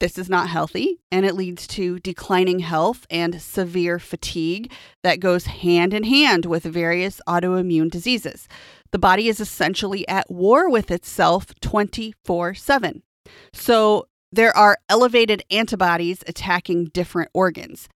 this 0.00 0.18
is 0.18 0.28
not 0.28 0.48
healthy 0.48 0.98
and 1.12 1.24
it 1.24 1.36
leads 1.36 1.68
to 1.68 2.00
declining 2.00 2.58
health 2.58 3.06
and 3.08 3.40
severe 3.40 4.00
fatigue 4.00 4.72
that 5.04 5.20
goes 5.20 5.44
hand 5.46 5.94
in 5.94 6.02
hand 6.02 6.44
with 6.44 6.64
various 6.64 7.20
autoimmune 7.28 7.88
diseases. 7.88 8.48
The 8.90 8.98
body 8.98 9.28
is 9.28 9.38
essentially 9.38 10.06
at 10.08 10.28
war 10.28 10.68
with 10.68 10.90
itself 10.90 11.54
24 11.60 12.54
7. 12.54 13.02
So 13.52 14.06
there 14.30 14.56
are 14.56 14.78
elevated 14.88 15.42
antibodies 15.50 16.24
attacking 16.26 16.86
different 16.86 17.30
organs. 17.34 17.88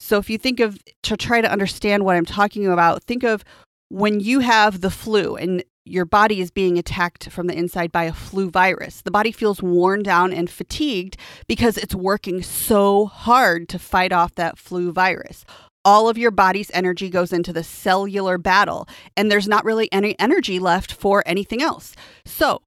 So 0.00 0.18
if 0.18 0.28
you 0.30 0.38
think 0.38 0.58
of, 0.58 0.78
to 1.04 1.16
try 1.16 1.40
to 1.40 1.50
understand 1.50 2.04
what 2.04 2.16
I'm 2.16 2.24
talking 2.24 2.66
about, 2.66 3.04
think 3.04 3.22
of 3.22 3.44
when 3.88 4.20
you 4.20 4.40
have 4.40 4.80
the 4.80 4.90
flu 4.90 5.36
and 5.36 5.62
your 5.84 6.04
body 6.04 6.40
is 6.40 6.50
being 6.50 6.78
attacked 6.78 7.28
from 7.30 7.46
the 7.46 7.56
inside 7.56 7.90
by 7.90 8.04
a 8.04 8.12
flu 8.12 8.50
virus. 8.50 9.02
The 9.02 9.10
body 9.10 9.32
feels 9.32 9.62
worn 9.62 10.02
down 10.02 10.32
and 10.32 10.48
fatigued 10.48 11.16
because 11.48 11.76
it's 11.76 11.94
working 11.94 12.42
so 12.42 13.06
hard 13.06 13.68
to 13.70 13.78
fight 13.78 14.12
off 14.12 14.34
that 14.36 14.58
flu 14.58 14.92
virus. 14.92 15.44
All 15.84 16.08
of 16.08 16.16
your 16.16 16.30
body's 16.30 16.70
energy 16.72 17.10
goes 17.10 17.32
into 17.32 17.52
the 17.52 17.64
cellular 17.64 18.38
battle, 18.38 18.88
and 19.16 19.30
there's 19.30 19.48
not 19.48 19.64
really 19.64 19.92
any 19.92 20.16
energy 20.20 20.60
left 20.60 20.92
for 20.92 21.24
anything 21.26 21.60
else. 21.60 21.96
So, 22.24 22.62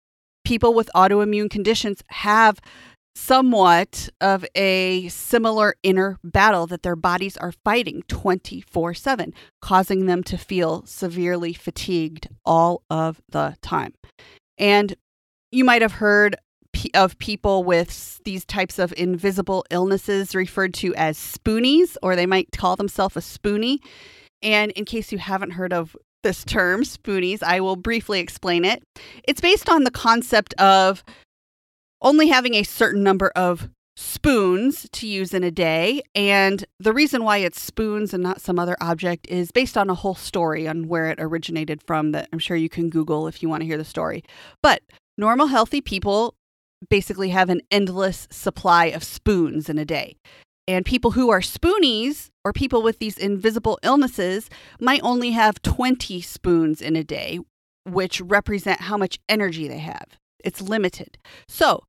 people 0.45 0.73
with 0.73 0.89
autoimmune 0.95 1.49
conditions 1.49 2.01
have 2.07 2.61
somewhat 3.15 4.09
of 4.19 4.45
a 4.55 5.07
similar 5.07 5.75
inner 5.83 6.19
battle 6.23 6.67
that 6.67 6.83
their 6.83 6.95
bodies 6.95 7.37
are 7.37 7.53
fighting 7.63 8.03
24 8.07 8.93
7, 8.93 9.33
causing 9.61 10.05
them 10.05 10.23
to 10.23 10.37
feel 10.37 10.85
severely 10.85 11.53
fatigued 11.53 12.29
all 12.45 12.83
of 12.89 13.21
the 13.29 13.55
time. 13.61 13.93
And 14.57 14.95
you 15.51 15.63
might 15.63 15.81
have 15.81 15.93
heard 15.93 16.35
of 16.93 17.17
people 17.17 17.63
with 17.63 18.21
these 18.25 18.45
types 18.45 18.77
of 18.77 18.93
invisible 18.97 19.65
illnesses 19.69 20.35
referred 20.35 20.73
to 20.75 20.93
as 20.95 21.17
spoonies, 21.17 21.95
or 22.03 22.15
they 22.15 22.25
might 22.25 22.51
call 22.51 22.75
themselves 22.75 23.15
a 23.15 23.21
spoonie. 23.21 23.79
And 24.41 24.71
in 24.73 24.85
case 24.85 25.11
you 25.11 25.17
haven't 25.17 25.51
heard 25.51 25.73
of 25.73 25.95
this 26.25 26.43
term, 26.43 26.81
spoonies, 26.81 27.43
I 27.43 27.61
will 27.61 27.75
briefly 27.75 28.19
explain 28.19 28.65
it. 28.65 28.83
It's 29.27 29.39
based 29.39 29.69
on 29.69 29.83
the 29.83 29.91
concept 29.91 30.55
of 30.55 31.03
only 32.01 32.27
having 32.27 32.55
a 32.55 32.63
certain 32.63 33.03
number 33.03 33.31
of 33.35 33.69
spoons 33.95 34.89
to 34.91 35.07
use 35.07 35.35
in 35.35 35.43
a 35.43 35.51
day. 35.51 36.01
And 36.15 36.65
the 36.79 36.93
reason 36.93 37.23
why 37.23 37.37
it's 37.37 37.61
spoons 37.61 38.11
and 38.11 38.23
not 38.23 38.41
some 38.41 38.57
other 38.57 38.75
object 38.81 39.27
is 39.29 39.51
based 39.51 39.77
on 39.77 39.87
a 39.89 39.95
whole 39.95 40.15
story 40.15 40.67
on 40.67 40.87
where 40.87 41.11
it 41.11 41.19
originated 41.21 41.81
from 41.85 42.11
that 42.11 42.27
I'm 42.33 42.39
sure 42.39 42.57
you 42.57 42.69
can 42.69 42.89
Google 42.89 43.27
if 43.27 43.43
you 43.43 43.47
want 43.47 43.61
to 43.61 43.67
hear 43.67 43.77
the 43.77 43.85
story. 43.85 44.23
But 44.63 44.81
normal, 45.19 45.47
healthy 45.47 45.79
people 45.79 46.33
basically 46.89 47.29
have 47.29 47.51
an 47.51 47.61
endless 47.69 48.27
supply 48.31 48.87
of 48.87 49.03
spoons 49.03 49.69
in 49.69 49.77
a 49.77 49.85
day. 49.85 50.17
And 50.67 50.85
people 50.85 51.11
who 51.11 51.29
are 51.29 51.41
spoonies 51.41 52.29
or 52.43 52.51
people 52.51 52.81
with 52.81 52.99
these 52.99 53.17
invisible 53.17 53.77
illnesses 53.83 54.49
might 54.79 55.01
only 55.03 55.31
have 55.31 55.61
20 55.61 56.21
spoons 56.21 56.81
in 56.81 56.95
a 56.95 57.03
day, 57.03 57.39
which 57.83 58.21
represent 58.21 58.81
how 58.81 58.97
much 58.97 59.19
energy 59.29 59.67
they 59.67 59.79
have. 59.79 60.17
It's 60.43 60.61
limited. 60.61 61.17
So 61.47 61.83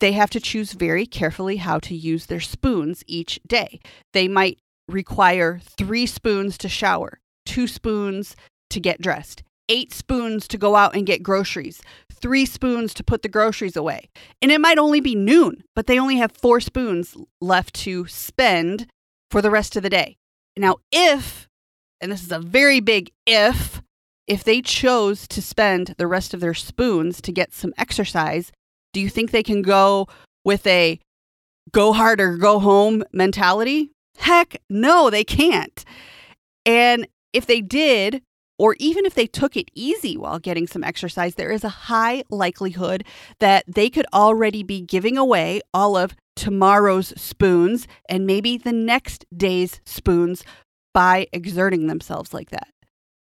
they 0.00 0.12
have 0.12 0.30
to 0.30 0.40
choose 0.40 0.72
very 0.72 1.06
carefully 1.06 1.56
how 1.56 1.78
to 1.80 1.94
use 1.94 2.26
their 2.26 2.40
spoons 2.40 3.02
each 3.06 3.40
day. 3.46 3.80
They 4.12 4.28
might 4.28 4.58
require 4.88 5.60
three 5.62 6.06
spoons 6.06 6.58
to 6.58 6.68
shower, 6.68 7.20
two 7.44 7.66
spoons 7.66 8.36
to 8.70 8.80
get 8.80 9.00
dressed, 9.00 9.42
eight 9.68 9.92
spoons 9.92 10.46
to 10.48 10.58
go 10.58 10.76
out 10.76 10.94
and 10.94 11.06
get 11.06 11.22
groceries, 11.22 11.80
three 12.20 12.46
spoons 12.46 12.94
to 12.94 13.04
put 13.04 13.22
the 13.22 13.28
groceries 13.28 13.76
away. 13.76 14.08
And 14.42 14.50
it 14.50 14.60
might 14.60 14.78
only 14.78 15.00
be 15.00 15.14
noon, 15.14 15.64
but 15.74 15.86
they 15.86 15.98
only 15.98 16.16
have 16.16 16.32
four 16.32 16.60
spoons 16.60 17.16
left 17.40 17.74
to 17.74 18.06
spend 18.06 18.86
for 19.30 19.42
the 19.42 19.50
rest 19.50 19.76
of 19.76 19.82
the 19.82 19.90
day. 19.90 20.16
Now, 20.56 20.76
if, 20.90 21.48
and 22.00 22.10
this 22.10 22.22
is 22.22 22.32
a 22.32 22.38
very 22.38 22.80
big 22.80 23.10
if, 23.26 23.82
if 24.26 24.42
they 24.42 24.60
chose 24.60 25.28
to 25.28 25.42
spend 25.42 25.94
the 25.98 26.06
rest 26.06 26.34
of 26.34 26.40
their 26.40 26.54
spoons 26.54 27.20
to 27.22 27.32
get 27.32 27.52
some 27.52 27.74
exercise, 27.78 28.50
do 28.92 29.00
you 29.00 29.08
think 29.08 29.30
they 29.30 29.42
can 29.42 29.62
go 29.62 30.08
with 30.44 30.66
a 30.66 30.98
go 31.72 31.92
hard 31.92 32.20
or 32.20 32.36
go 32.36 32.58
home 32.58 33.04
mentality? 33.12 33.90
Heck 34.18 34.56
no, 34.70 35.10
they 35.10 35.24
can't. 35.24 35.84
And 36.64 37.06
if 37.32 37.46
they 37.46 37.60
did, 37.60 38.22
or 38.58 38.76
even 38.78 39.04
if 39.04 39.14
they 39.14 39.26
took 39.26 39.56
it 39.56 39.70
easy 39.74 40.16
while 40.16 40.38
getting 40.38 40.66
some 40.66 40.84
exercise, 40.84 41.34
there 41.34 41.50
is 41.50 41.64
a 41.64 41.68
high 41.68 42.22
likelihood 42.30 43.04
that 43.38 43.64
they 43.66 43.90
could 43.90 44.06
already 44.12 44.62
be 44.62 44.80
giving 44.80 45.18
away 45.18 45.60
all 45.74 45.96
of 45.96 46.14
tomorrow's 46.34 47.08
spoons 47.20 47.86
and 48.08 48.26
maybe 48.26 48.56
the 48.56 48.72
next 48.72 49.24
day's 49.36 49.80
spoons 49.84 50.44
by 50.94 51.26
exerting 51.32 51.86
themselves 51.86 52.32
like 52.32 52.50
that. 52.50 52.68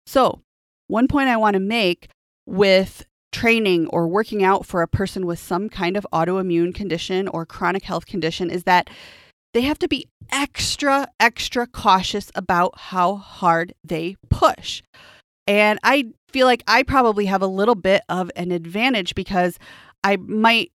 So, 0.06 0.42
one 0.88 1.08
point 1.08 1.30
I 1.30 1.38
want 1.38 1.56
to 1.56 1.60
make 1.60 2.10
with 2.46 3.06
training 3.32 3.88
or 3.88 4.08
working 4.08 4.44
out 4.44 4.66
for 4.66 4.82
a 4.82 4.88
person 4.88 5.26
with 5.26 5.40
some 5.40 5.68
kind 5.68 5.98
of 5.98 6.08
autoimmune 6.14 6.74
condition 6.74 7.28
or 7.28 7.46
chronic 7.46 7.84
health 7.84 8.06
condition 8.06 8.50
is 8.50 8.64
that 8.64 8.90
they 9.54 9.62
have 9.62 9.80
to 9.80 9.88
be 9.88 10.08
extra, 10.32 11.08
extra 11.20 11.68
cautious 11.68 12.32
about 12.36 12.78
how 12.78 13.16
hard 13.16 13.74
they 13.84 14.16
push. 14.30 14.82
And 15.48 15.80
I 15.84 16.06
feel 16.30 16.48
like 16.48 16.64
I 16.68 16.84
probably 16.84 17.26
have 17.26 17.42
a 17.42 17.48
little 17.48 17.76
bit 17.76 18.02
of 18.10 18.32
an 18.36 18.52
advantage 18.52 19.16
because 19.16 19.60
I 20.04 20.18
might 20.18 20.72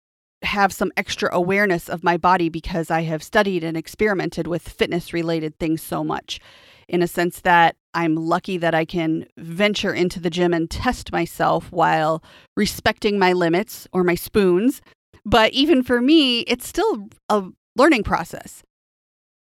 have 0.43 0.73
some 0.73 0.93
extra 0.97 1.29
awareness 1.33 1.89
of 1.89 2.05
my 2.05 2.17
body 2.17 2.49
because 2.49 2.91
I 2.91 3.03
have 3.03 3.23
studied 3.23 3.65
and 3.65 3.77
experimented 3.77 4.47
with 4.47 4.69
fitness 4.69 5.13
related 5.13 5.59
things 5.59 5.83
so 5.83 6.05
much. 6.05 6.41
In 6.89 7.03
a 7.03 7.09
sense 7.09 7.41
that 7.41 7.75
I'm 7.95 8.15
lucky 8.15 8.59
that 8.59 8.75
I 8.75 8.85
can 8.85 9.27
venture 9.37 9.93
into 9.93 10.21
the 10.21 10.31
gym 10.31 10.55
and 10.55 10.71
test 10.71 11.11
myself 11.11 11.73
while 11.73 12.23
respecting 12.57 13.19
my 13.19 13.33
limits 13.33 13.89
or 13.93 14.05
my 14.05 14.15
spoons. 14.15 14.83
But 15.25 15.53
even 15.53 15.83
for 15.83 16.01
me, 16.01 16.41
it's 16.41 16.69
still 16.69 17.09
a 17.29 17.45
learning 17.75 18.05
process. 18.05 18.63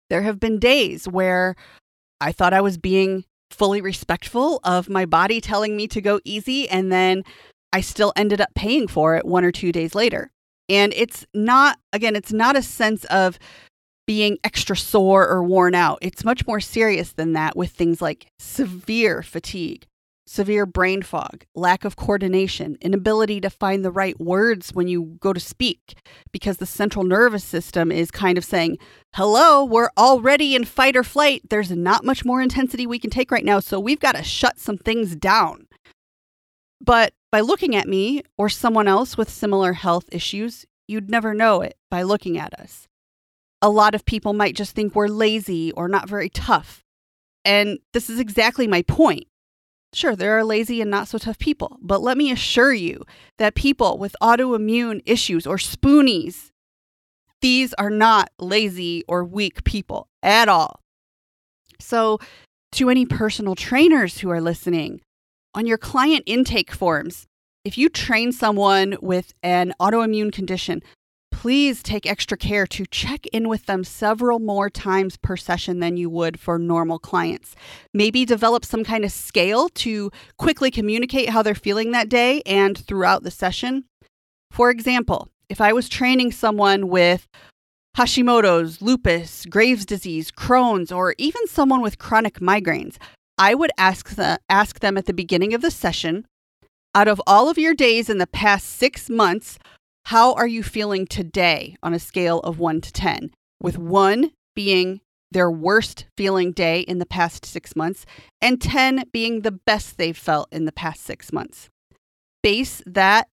There 0.09 0.21
have 0.21 0.39
been 0.39 0.57
days 0.57 1.05
where 1.05 1.55
I 2.21 2.31
thought 2.31 2.53
I 2.53 2.61
was 2.61 2.77
being 2.77 3.25
fully 3.51 3.81
respectful 3.81 4.59
of 4.63 4.89
my 4.89 5.05
body 5.05 5.41
telling 5.41 5.75
me 5.75 5.87
to 5.87 6.01
go 6.01 6.19
easy. 6.23 6.69
And 6.69 6.91
then 6.91 7.23
I 7.73 7.81
still 7.81 8.13
ended 8.15 8.41
up 8.41 8.49
paying 8.55 8.87
for 8.87 9.15
it 9.15 9.25
one 9.25 9.43
or 9.43 9.51
two 9.51 9.71
days 9.71 9.95
later. 9.95 10.31
And 10.69 10.93
it's 10.95 11.25
not, 11.33 11.79
again, 11.93 12.15
it's 12.15 12.33
not 12.33 12.55
a 12.55 12.61
sense 12.61 13.05
of 13.05 13.39
being 14.05 14.37
extra 14.43 14.75
sore 14.75 15.27
or 15.27 15.43
worn 15.43 15.75
out. 15.75 15.99
It's 16.01 16.23
much 16.23 16.47
more 16.47 16.59
serious 16.59 17.11
than 17.11 17.33
that 17.33 17.55
with 17.55 17.71
things 17.71 18.01
like 18.01 18.27
severe 18.39 19.21
fatigue, 19.21 19.85
severe 20.27 20.65
brain 20.65 21.01
fog, 21.01 21.45
lack 21.55 21.85
of 21.85 21.95
coordination, 21.95 22.77
inability 22.81 23.39
to 23.41 23.49
find 23.49 23.83
the 23.83 23.91
right 23.91 24.19
words 24.19 24.73
when 24.73 24.87
you 24.87 25.17
go 25.19 25.33
to 25.33 25.39
speak, 25.39 25.97
because 26.31 26.57
the 26.57 26.65
central 26.65 27.05
nervous 27.05 27.43
system 27.43 27.91
is 27.91 28.11
kind 28.11 28.37
of 28.37 28.45
saying, 28.45 28.77
Hello, 29.15 29.63
we're 29.63 29.89
already 29.97 30.55
in 30.55 30.65
fight 30.65 30.95
or 30.95 31.03
flight. 31.03 31.41
There's 31.49 31.71
not 31.71 32.05
much 32.05 32.25
more 32.25 32.41
intensity 32.41 32.85
we 32.85 32.99
can 32.99 33.09
take 33.09 33.31
right 33.31 33.45
now, 33.45 33.59
so 33.59 33.79
we've 33.79 33.99
got 33.99 34.15
to 34.15 34.23
shut 34.23 34.59
some 34.59 34.77
things 34.77 35.15
down. 35.15 35.67
But 36.79 37.13
by 37.31 37.39
looking 37.41 37.75
at 37.75 37.87
me 37.87 38.23
or 38.37 38.49
someone 38.49 38.87
else 38.87 39.17
with 39.17 39.29
similar 39.29 39.73
health 39.73 40.05
issues, 40.11 40.65
you'd 40.87 41.09
never 41.09 41.33
know 41.33 41.61
it 41.61 41.75
by 41.89 42.03
looking 42.03 42.37
at 42.37 42.53
us. 42.59 42.87
A 43.61 43.69
lot 43.69 43.95
of 43.95 44.05
people 44.05 44.33
might 44.33 44.55
just 44.55 44.75
think 44.75 44.93
we're 44.93 45.07
lazy 45.07 45.71
or 45.71 45.87
not 45.87 46.07
very 46.07 46.29
tough. 46.29 46.83
And 47.43 47.79
this 47.93 48.09
is 48.09 48.19
exactly 48.19 48.67
my 48.67 48.81
point. 48.83 49.25
Sure, 49.97 50.15
there 50.15 50.37
are 50.37 50.43
lazy 50.43 50.79
and 50.79 50.91
not 50.91 51.07
so 51.07 51.17
tough 51.17 51.39
people, 51.39 51.79
but 51.81 52.03
let 52.03 52.19
me 52.19 52.29
assure 52.29 52.71
you 52.71 53.03
that 53.39 53.55
people 53.55 53.97
with 53.97 54.15
autoimmune 54.21 55.01
issues 55.07 55.47
or 55.47 55.57
spoonies, 55.57 56.51
these 57.41 57.73
are 57.79 57.89
not 57.89 58.29
lazy 58.37 59.03
or 59.07 59.23
weak 59.23 59.63
people 59.63 60.07
at 60.21 60.47
all. 60.47 60.81
So, 61.79 62.19
to 62.73 62.91
any 62.91 63.07
personal 63.07 63.55
trainers 63.55 64.19
who 64.19 64.29
are 64.29 64.39
listening, 64.39 65.01
on 65.55 65.65
your 65.65 65.79
client 65.79 66.21
intake 66.27 66.71
forms, 66.71 67.25
if 67.65 67.75
you 67.75 67.89
train 67.89 68.31
someone 68.31 68.97
with 69.01 69.33
an 69.41 69.73
autoimmune 69.81 70.31
condition, 70.31 70.83
please 71.31 71.83
take 71.83 72.05
extra 72.05 72.37
care 72.37 72.65
to 72.67 72.85
check 72.85 73.25
in 73.27 73.47
with 73.47 73.65
them 73.65 73.83
several 73.83 74.39
more 74.39 74.69
times 74.69 75.17
per 75.17 75.37
session 75.37 75.79
than 75.79 75.97
you 75.97 76.09
would 76.09 76.39
for 76.39 76.57
normal 76.57 76.99
clients. 76.99 77.55
Maybe 77.93 78.25
develop 78.25 78.65
some 78.65 78.83
kind 78.83 79.05
of 79.05 79.11
scale 79.11 79.69
to 79.69 80.11
quickly 80.37 80.71
communicate 80.71 81.29
how 81.29 81.41
they're 81.43 81.55
feeling 81.55 81.91
that 81.91 82.09
day 82.09 82.41
and 82.45 82.77
throughout 82.77 83.23
the 83.23 83.31
session. 83.31 83.85
For 84.51 84.69
example, 84.69 85.29
if 85.49 85.61
I 85.61 85.73
was 85.73 85.89
training 85.89 86.31
someone 86.31 86.87
with 86.87 87.27
Hashimoto's, 87.97 88.81
lupus, 88.81 89.45
Graves' 89.45 89.85
disease, 89.85 90.31
Crohn's, 90.31 90.91
or 90.91 91.15
even 91.17 91.47
someone 91.47 91.81
with 91.81 91.97
chronic 91.97 92.39
migraines, 92.39 92.97
I 93.37 93.53
would 93.53 93.71
ask, 93.77 94.15
the, 94.15 94.39
ask 94.49 94.79
them 94.79 94.97
at 94.97 95.05
the 95.05 95.13
beginning 95.13 95.53
of 95.53 95.61
the 95.61 95.71
session 95.71 96.25
out 96.95 97.07
of 97.07 97.21
all 97.27 97.47
of 97.47 97.59
your 97.59 97.75
days 97.75 98.09
in 98.09 98.17
the 98.17 98.25
past 98.25 98.67
six 98.67 99.07
months, 99.09 99.59
how 100.07 100.31
are 100.35 100.47
you 100.47 100.63
feeling 100.63 101.05
today 101.05 101.75
on 101.83 101.93
a 101.93 101.99
scale 101.99 102.39
of 102.39 102.59
one 102.59 102.79
to 102.79 102.93
10? 102.93 103.29
With 103.61 103.77
one 103.77 104.31
being 104.55 105.01
their 105.31 105.51
worst 105.51 106.05
feeling 106.15 106.53
day 106.53 106.79
in 106.79 106.99
the 106.99 107.05
past 107.05 107.45
six 107.45 107.75
months, 107.75 108.05
and 108.41 108.61
10 108.61 109.03
being 109.11 109.41
the 109.41 109.51
best 109.51 109.97
they've 109.97 110.17
felt 110.17 110.47
in 110.49 110.63
the 110.63 110.71
past 110.71 111.03
six 111.03 111.33
months. 111.33 111.67
Base 112.41 112.81
that, 112.85 113.27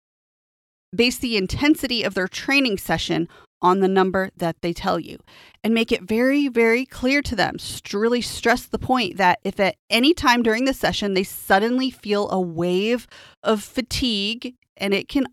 base 0.95 1.19
the 1.19 1.37
intensity 1.37 2.01
of 2.01 2.15
their 2.15 2.27
training 2.27 2.79
session 2.79 3.27
on 3.61 3.79
the 3.79 3.87
number 3.87 4.31
that 4.35 4.55
they 4.63 4.73
tell 4.73 4.99
you 4.99 5.19
and 5.63 5.75
make 5.75 5.91
it 5.91 6.01
very, 6.01 6.47
very 6.47 6.87
clear 6.87 7.21
to 7.21 7.35
them. 7.35 7.57
Really 7.93 8.21
stress 8.21 8.65
the 8.65 8.79
point 8.79 9.17
that 9.17 9.37
if 9.43 9.59
at 9.59 9.75
any 9.91 10.15
time 10.15 10.41
during 10.41 10.65
the 10.65 10.73
session 10.73 11.13
they 11.13 11.23
suddenly 11.23 11.91
feel 11.91 12.31
a 12.31 12.41
wave 12.41 13.05
of 13.43 13.61
fatigue 13.61 14.55
and 14.75 14.95
it 14.95 15.07
can 15.07 15.27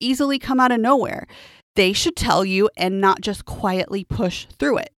easily 0.00 0.38
come 0.38 0.60
out 0.60 0.72
of 0.72 0.80
nowhere, 0.80 1.26
they 1.76 1.92
should 1.92 2.16
tell 2.16 2.44
you 2.44 2.68
and 2.76 3.00
not 3.00 3.20
just 3.20 3.44
quietly 3.44 4.04
push 4.04 4.46
through 4.58 4.78
it. 4.78 4.92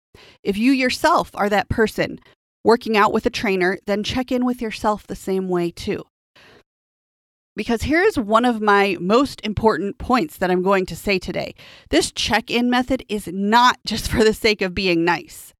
If 0.42 0.56
you 0.56 0.72
yourself 0.72 1.30
are 1.34 1.48
that 1.48 1.68
person 1.68 2.18
working 2.64 2.96
out 2.96 3.12
with 3.12 3.26
a 3.26 3.30
trainer, 3.30 3.78
then 3.86 4.02
check 4.02 4.30
in 4.30 4.44
with 4.44 4.60
yourself 4.60 5.06
the 5.06 5.16
same 5.16 5.48
way 5.48 5.70
too. 5.70 6.04
Because 7.56 7.82
here's 7.82 8.16
one 8.16 8.44
of 8.44 8.60
my 8.60 8.96
most 9.00 9.40
important 9.44 9.98
points 9.98 10.36
that 10.38 10.50
I'm 10.50 10.62
going 10.62 10.86
to 10.86 10.94
say 10.94 11.18
today. 11.18 11.54
This 11.90 12.12
check 12.12 12.50
in 12.50 12.70
method 12.70 13.04
is 13.08 13.26
not 13.26 13.78
just 13.86 14.08
for 14.08 14.22
the 14.22 14.34
sake 14.34 14.62
of 14.62 14.74
being 14.74 15.04
nice. 15.04 15.52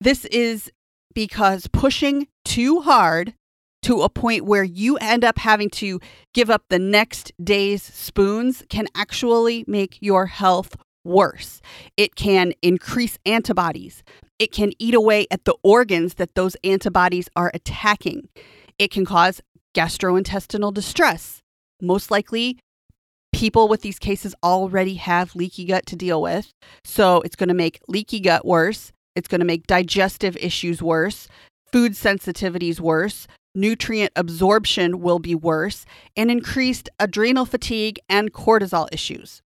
This 0.00 0.26
is 0.26 0.70
because 1.14 1.66
pushing 1.68 2.28
too 2.44 2.80
hard 2.80 3.34
to 3.82 4.02
a 4.02 4.08
point 4.08 4.44
where 4.44 4.64
you 4.64 4.96
end 4.98 5.24
up 5.24 5.38
having 5.38 5.70
to 5.70 6.00
give 6.34 6.50
up 6.50 6.64
the 6.68 6.78
next 6.78 7.32
day's 7.42 7.82
spoons 7.82 8.64
can 8.68 8.86
actually 8.94 9.64
make 9.66 9.98
your 10.00 10.26
health 10.26 10.76
worse. 11.04 11.60
It 11.96 12.14
can 12.14 12.52
increase 12.62 13.18
antibodies. 13.24 14.02
It 14.38 14.52
can 14.52 14.72
eat 14.78 14.94
away 14.94 15.26
at 15.30 15.44
the 15.44 15.56
organs 15.62 16.14
that 16.14 16.34
those 16.34 16.56
antibodies 16.62 17.28
are 17.34 17.50
attacking. 17.54 18.28
It 18.78 18.90
can 18.90 19.04
cause 19.04 19.40
gastrointestinal 19.74 20.72
distress. 20.72 21.40
Most 21.80 22.10
likely, 22.10 22.58
people 23.32 23.68
with 23.68 23.82
these 23.82 23.98
cases 23.98 24.34
already 24.42 24.94
have 24.94 25.34
leaky 25.34 25.64
gut 25.64 25.86
to 25.86 25.96
deal 25.96 26.20
with. 26.20 26.52
So 26.84 27.20
it's 27.22 27.36
going 27.36 27.48
to 27.48 27.54
make 27.54 27.80
leaky 27.88 28.20
gut 28.20 28.44
worse. 28.44 28.92
It's 29.16 29.28
going 29.28 29.40
to 29.40 29.44
make 29.44 29.66
digestive 29.66 30.36
issues 30.36 30.82
worse, 30.82 31.28
food 31.72 31.92
sensitivities 31.92 32.78
worse, 32.80 33.26
nutrient 33.58 34.12
absorption 34.16 35.00
will 35.00 35.18
be 35.18 35.34
worse, 35.34 35.84
and 36.16 36.30
increased 36.30 36.88
adrenal 36.98 37.44
fatigue 37.44 37.98
and 38.08 38.32
cortisol 38.32 38.88
issues. 38.92 39.42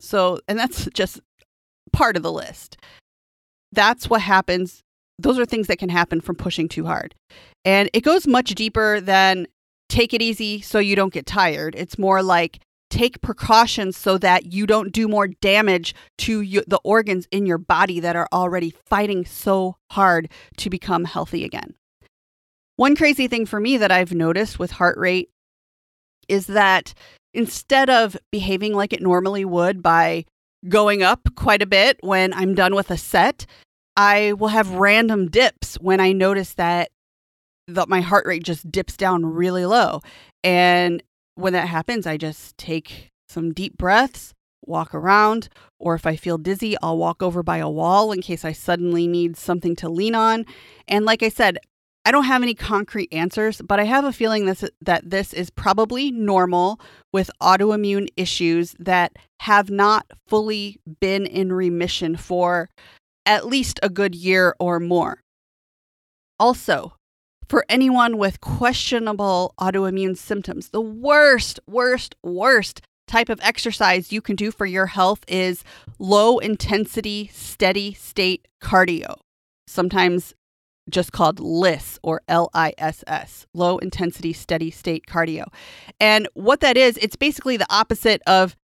So, 0.00 0.40
and 0.48 0.58
that's 0.58 0.86
just 0.94 1.20
part 1.92 2.16
of 2.16 2.22
the 2.22 2.32
list. 2.32 2.76
That's 3.72 4.10
what 4.10 4.20
happens. 4.20 4.82
Those 5.18 5.38
are 5.38 5.46
things 5.46 5.68
that 5.68 5.78
can 5.78 5.88
happen 5.88 6.20
from 6.20 6.36
pushing 6.36 6.68
too 6.68 6.86
hard. 6.86 7.14
And 7.64 7.88
it 7.92 8.00
goes 8.00 8.26
much 8.26 8.54
deeper 8.54 9.00
than 9.00 9.46
take 9.88 10.12
it 10.12 10.22
easy 10.22 10.60
so 10.60 10.78
you 10.78 10.96
don't 10.96 11.12
get 11.12 11.26
tired. 11.26 11.74
It's 11.76 11.98
more 11.98 12.22
like 12.22 12.60
take 12.90 13.20
precautions 13.22 13.96
so 13.96 14.18
that 14.18 14.52
you 14.52 14.66
don't 14.66 14.92
do 14.92 15.08
more 15.08 15.26
damage 15.26 15.94
to 16.18 16.40
you, 16.42 16.62
the 16.66 16.80
organs 16.84 17.26
in 17.30 17.46
your 17.46 17.58
body 17.58 18.00
that 18.00 18.16
are 18.16 18.28
already 18.32 18.74
fighting 18.86 19.24
so 19.24 19.76
hard 19.90 20.30
to 20.58 20.68
become 20.68 21.04
healthy 21.04 21.44
again. 21.44 21.74
One 22.76 22.96
crazy 22.96 23.28
thing 23.28 23.46
for 23.46 23.60
me 23.60 23.76
that 23.76 23.92
I've 23.92 24.12
noticed 24.12 24.58
with 24.58 24.72
heart 24.72 24.98
rate 24.98 25.30
is 26.28 26.46
that 26.46 26.94
instead 27.34 27.90
of 27.90 28.16
behaving 28.30 28.74
like 28.74 28.92
it 28.92 29.02
normally 29.02 29.44
would 29.44 29.82
by 29.82 30.24
going 30.68 31.02
up 31.02 31.20
quite 31.34 31.62
a 31.62 31.66
bit 31.66 31.98
when 32.00 32.32
I'm 32.32 32.54
done 32.54 32.74
with 32.74 32.90
a 32.90 32.96
set, 32.96 33.46
I 33.96 34.32
will 34.32 34.48
have 34.48 34.70
random 34.70 35.28
dips 35.28 35.76
when 35.76 36.00
I 36.00 36.12
notice 36.12 36.54
that 36.54 36.90
that 37.68 37.88
my 37.88 38.00
heart 38.00 38.26
rate 38.26 38.42
just 38.42 38.70
dips 38.70 38.96
down 38.96 39.24
really 39.24 39.64
low. 39.66 40.00
And 40.42 41.02
when 41.34 41.52
that 41.52 41.68
happens, 41.68 42.06
I 42.06 42.16
just 42.16 42.56
take 42.58 43.10
some 43.28 43.52
deep 43.52 43.78
breaths, 43.78 44.34
walk 44.66 44.94
around, 44.94 45.48
or 45.78 45.94
if 45.94 46.06
I 46.06 46.16
feel 46.16 46.38
dizzy, 46.38 46.76
I'll 46.82 46.98
walk 46.98 47.22
over 47.22 47.42
by 47.42 47.58
a 47.58 47.70
wall 47.70 48.12
in 48.12 48.20
case 48.20 48.44
I 48.44 48.52
suddenly 48.52 49.06
need 49.06 49.36
something 49.36 49.76
to 49.76 49.88
lean 49.88 50.14
on. 50.14 50.44
And 50.88 51.04
like 51.04 51.22
I 51.22 51.28
said, 51.28 51.58
I 52.04 52.10
don't 52.10 52.24
have 52.24 52.42
any 52.42 52.54
concrete 52.54 53.12
answers, 53.12 53.62
but 53.62 53.78
I 53.78 53.84
have 53.84 54.04
a 54.04 54.12
feeling 54.12 54.46
this, 54.46 54.64
that 54.80 55.08
this 55.08 55.32
is 55.32 55.50
probably 55.50 56.10
normal 56.10 56.80
with 57.12 57.30
autoimmune 57.40 58.08
issues 58.16 58.74
that 58.80 59.12
have 59.40 59.70
not 59.70 60.06
fully 60.26 60.78
been 61.00 61.26
in 61.26 61.52
remission 61.52 62.16
for 62.16 62.68
at 63.24 63.46
least 63.46 63.78
a 63.82 63.88
good 63.88 64.16
year 64.16 64.56
or 64.58 64.80
more. 64.80 65.20
Also, 66.40 66.94
for 67.48 67.64
anyone 67.68 68.18
with 68.18 68.40
questionable 68.40 69.54
autoimmune 69.60 70.16
symptoms, 70.16 70.70
the 70.70 70.80
worst, 70.80 71.60
worst, 71.68 72.16
worst 72.24 72.80
type 73.06 73.28
of 73.28 73.38
exercise 73.42 74.10
you 74.10 74.20
can 74.20 74.34
do 74.34 74.50
for 74.50 74.66
your 74.66 74.86
health 74.86 75.20
is 75.28 75.62
low 75.98 76.38
intensity, 76.38 77.30
steady 77.32 77.92
state 77.92 78.48
cardio. 78.60 79.16
Sometimes 79.68 80.34
just 80.90 81.12
called 81.12 81.40
LISS 81.40 81.98
or 82.02 82.22
L 82.28 82.50
I 82.54 82.74
S 82.78 83.04
S, 83.06 83.46
low 83.54 83.78
intensity 83.78 84.32
steady 84.32 84.70
state 84.70 85.06
cardio. 85.06 85.46
And 86.00 86.28
what 86.34 86.60
that 86.60 86.76
is, 86.76 86.96
it's 86.98 87.16
basically 87.16 87.56
the 87.56 87.66
opposite 87.70 88.22
of 88.26 88.56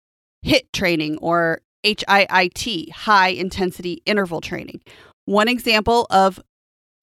HIT 0.42 0.72
training 0.72 1.18
or 1.18 1.60
HIIT, 1.84 2.90
high 2.90 3.28
intensity 3.28 4.02
interval 4.04 4.40
training. 4.40 4.80
One 5.24 5.48
example 5.48 6.06
of 6.10 6.40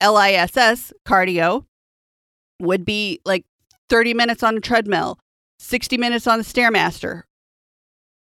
LISS 0.02 0.94
cardio 1.06 1.66
would 2.60 2.86
be 2.86 3.22
like 3.26 3.46
30 3.90 4.14
minutes 4.14 4.44
on 4.44 4.58
a 4.58 4.62
treadmill, 4.62 5.20
60 5.60 5.98
minutes 5.98 6.28
on 6.28 6.40
the 6.40 6.44
Stairmaster, 6.44 7.24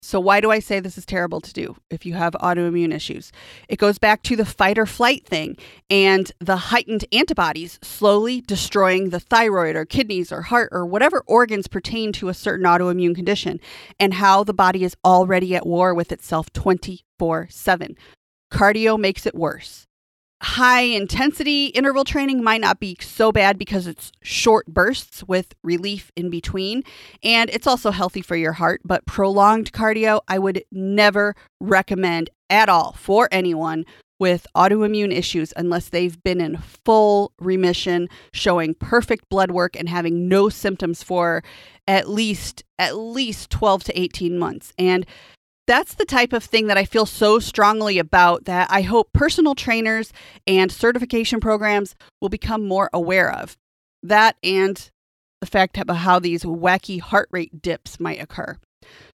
so, 0.05 0.21
why 0.21 0.43
do 0.43 0.51
I 0.51 0.59
say 0.59 0.81
this 0.81 0.99
is 0.99 1.07
terrible 1.07 1.41
to 1.41 1.51
do 1.51 1.77
if 1.89 2.05
you 2.05 2.13
have 2.13 2.35
autoimmune 2.35 2.93
issues? 2.93 3.33
It 3.71 3.79
goes 3.79 3.97
back 3.97 4.23
to 4.25 4.37
the 4.37 4.45
fight 4.45 4.77
or 4.77 4.85
flight 4.85 5.27
thing 5.27 5.57
and 5.89 6.31
the 6.41 6.57
heightened 6.57 7.07
antibodies 7.11 7.79
slowly 7.83 8.43
destroying 8.43 9.09
the 9.09 9.19
thyroid 9.19 9.77
or 9.77 9.87
kidneys 9.87 10.31
or 10.31 10.43
heart 10.43 10.69
or 10.73 10.85
whatever 10.85 11.25
organs 11.27 11.69
pertain 11.69 12.13
to 12.13 12.29
a 12.29 12.35
certain 12.35 12.67
autoimmune 12.67 13.15
condition, 13.15 13.59
and 13.99 14.13
how 14.13 14.45
the 14.45 14.53
body 14.53 14.85
is 14.85 14.95
already 15.07 15.57
at 15.57 15.67
war 15.67 15.95
with 15.95 16.13
itself 16.13 16.53
24 16.53 17.49
7. 17.49 17.97
Cardio 18.53 18.99
makes 18.99 19.25
it 19.25 19.35
worse 19.35 19.87
high 20.43 20.83
intensity 20.83 21.67
interval 21.67 22.05
training 22.05 22.43
might 22.43 22.61
not 22.61 22.81
be 22.81 22.97
so 23.01 23.33
bad 23.33 23.59
because 23.59 23.87
it's 23.87 24.13
short 24.23 24.67
bursts 24.67 25.25
with 25.25 25.55
relief 25.63 26.13
in 26.17 26.31
between. 26.31 26.83
And 27.23 27.51
it's 27.51 27.67
also 27.67 27.91
healthy 27.91 28.21
for 28.21 28.37
your 28.37 28.53
heart. 28.53 28.81
But 28.85 29.07
prolonged 29.07 29.73
cardio, 29.73 30.21
I 30.29 30.39
would 30.39 30.65
never 30.71 31.35
recommend 31.61 32.31
at 32.51 32.69
all 32.69 32.93
for 32.93 33.29
anyone 33.33 33.87
with 34.21 34.47
autoimmune 34.57 35.13
issues 35.13 35.53
unless 35.57 35.89
they've 35.89 36.23
been 36.23 36.41
in 36.41 36.57
full 36.59 37.33
remission, 37.39 38.09
showing 38.33 38.75
perfect 38.75 39.29
blood 39.29 39.51
work 39.51 39.77
and 39.77 39.89
having 39.89 40.29
no 40.29 40.49
symptoms 40.49 41.03
for 41.03 41.43
at 41.87 42.09
least 42.09 42.65
at 42.79 42.97
least 42.97 43.51
12 43.51 43.85
to 43.85 44.01
18 44.01 44.39
months. 44.39 44.73
And 44.79 45.07
that's 45.67 45.95
the 45.95 46.05
type 46.05 46.33
of 46.33 46.45
thing 46.45 46.67
that 46.67 46.79
I 46.79 46.85
feel 46.85 47.07
so 47.07 47.39
strongly 47.39 47.99
about 47.99 48.45
that 48.45 48.69
I 48.71 48.83
hope 48.83 49.13
personal 49.13 49.55
trainers 49.55 50.13
and 50.47 50.71
certification 50.71 51.41
programs 51.41 51.95
will 52.21 52.29
become 52.29 52.67
more 52.67 52.91
aware 52.93 53.33
of. 53.33 53.57
That 54.03 54.37
and 54.43 54.91
the 55.41 55.47
fact 55.47 55.79
about 55.79 55.97
how 55.99 56.19
these 56.19 56.45
wacky 56.45 57.01
heart 57.01 57.29
rate 57.31 57.63
dips 57.63 57.99
might 57.99 58.21
occur. 58.21 58.57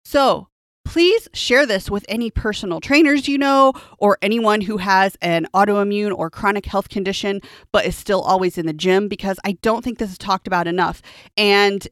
So, 0.03 0.47
please 0.85 1.27
share 1.33 1.67
this 1.67 1.91
with 1.91 2.03
any 2.09 2.31
personal 2.31 2.79
trainers 2.79 3.27
you 3.27 3.37
know 3.37 3.73
or 3.99 4.17
anyone 4.23 4.61
who 4.61 4.77
has 4.77 5.15
an 5.21 5.45
autoimmune 5.53 6.15
or 6.15 6.31
chronic 6.31 6.65
health 6.65 6.89
condition 6.89 7.39
but 7.71 7.85
is 7.85 7.95
still 7.95 8.21
always 8.21 8.57
in 8.57 8.65
the 8.65 8.73
gym 8.73 9.07
because 9.07 9.39
I 9.43 9.51
don't 9.61 9.83
think 9.83 9.99
this 9.99 10.09
is 10.09 10.17
talked 10.17 10.47
about 10.47 10.65
enough. 10.65 11.03
And 11.37 11.87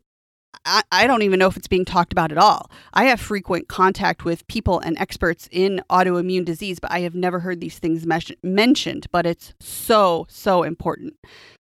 I, 0.66 0.84
I 0.92 1.08
don't 1.08 1.22
even 1.22 1.40
know 1.40 1.48
if 1.48 1.56
it's 1.56 1.68
being 1.68 1.86
talked 1.86 2.12
about 2.12 2.32
at 2.32 2.38
all. 2.38 2.70
I 2.94 3.06
have 3.06 3.22
frequent 3.22 3.70
contact 3.70 4.26
with 4.26 4.48
people 4.48 4.80
and 4.80 4.98
experts 4.98 5.48
in 5.52 5.82
autoimmune 5.90 6.46
disease, 6.46 6.80
but 6.80 6.92
I 6.92 7.00
have 7.02 7.16
never 7.16 7.40
heard 7.40 7.62
these 7.62 7.80
things 7.80 8.06
mes- 8.06 8.34
mentioned. 8.44 9.08
But 9.12 9.26
it's 9.26 9.54
so, 9.60 10.26
so 10.30 10.64
important. 10.64 11.16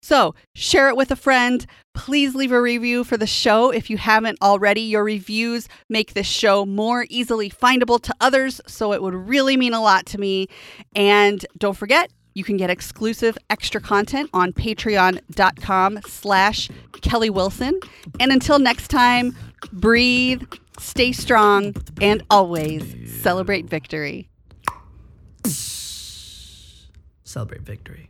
So 0.01 0.35
share 0.55 0.89
it 0.89 0.95
with 0.95 1.11
a 1.11 1.15
friend. 1.15 1.65
Please 1.93 2.33
leave 2.33 2.51
a 2.51 2.61
review 2.61 3.03
for 3.03 3.17
the 3.17 3.27
show 3.27 3.71
if 3.71 3.89
you 3.89 3.97
haven't 3.97 4.41
already. 4.41 4.81
Your 4.81 5.03
reviews 5.03 5.67
make 5.89 6.13
this 6.13 6.27
show 6.27 6.65
more 6.65 7.05
easily 7.09 7.49
findable 7.49 8.01
to 8.01 8.15
others, 8.19 8.61
so 8.67 8.93
it 8.93 9.01
would 9.01 9.15
really 9.15 9.57
mean 9.57 9.73
a 9.73 9.81
lot 9.81 10.05
to 10.07 10.17
me. 10.17 10.47
And 10.95 11.45
don't 11.57 11.77
forget, 11.77 12.11
you 12.33 12.43
can 12.43 12.57
get 12.57 12.69
exclusive 12.69 13.37
extra 13.49 13.79
content 13.81 14.29
on 14.33 14.53
patreon.com 14.53 15.99
slash 16.05 16.69
Kelly 17.01 17.29
Wilson. 17.29 17.79
And 18.19 18.31
until 18.31 18.59
next 18.59 18.87
time, 18.89 19.35
breathe, 19.71 20.43
stay 20.79 21.11
strong, 21.11 21.75
and 22.01 22.23
always 22.29 23.21
celebrate 23.21 23.65
victory. 23.65 24.29
Celebrate 27.23 27.61
victory. 27.61 28.09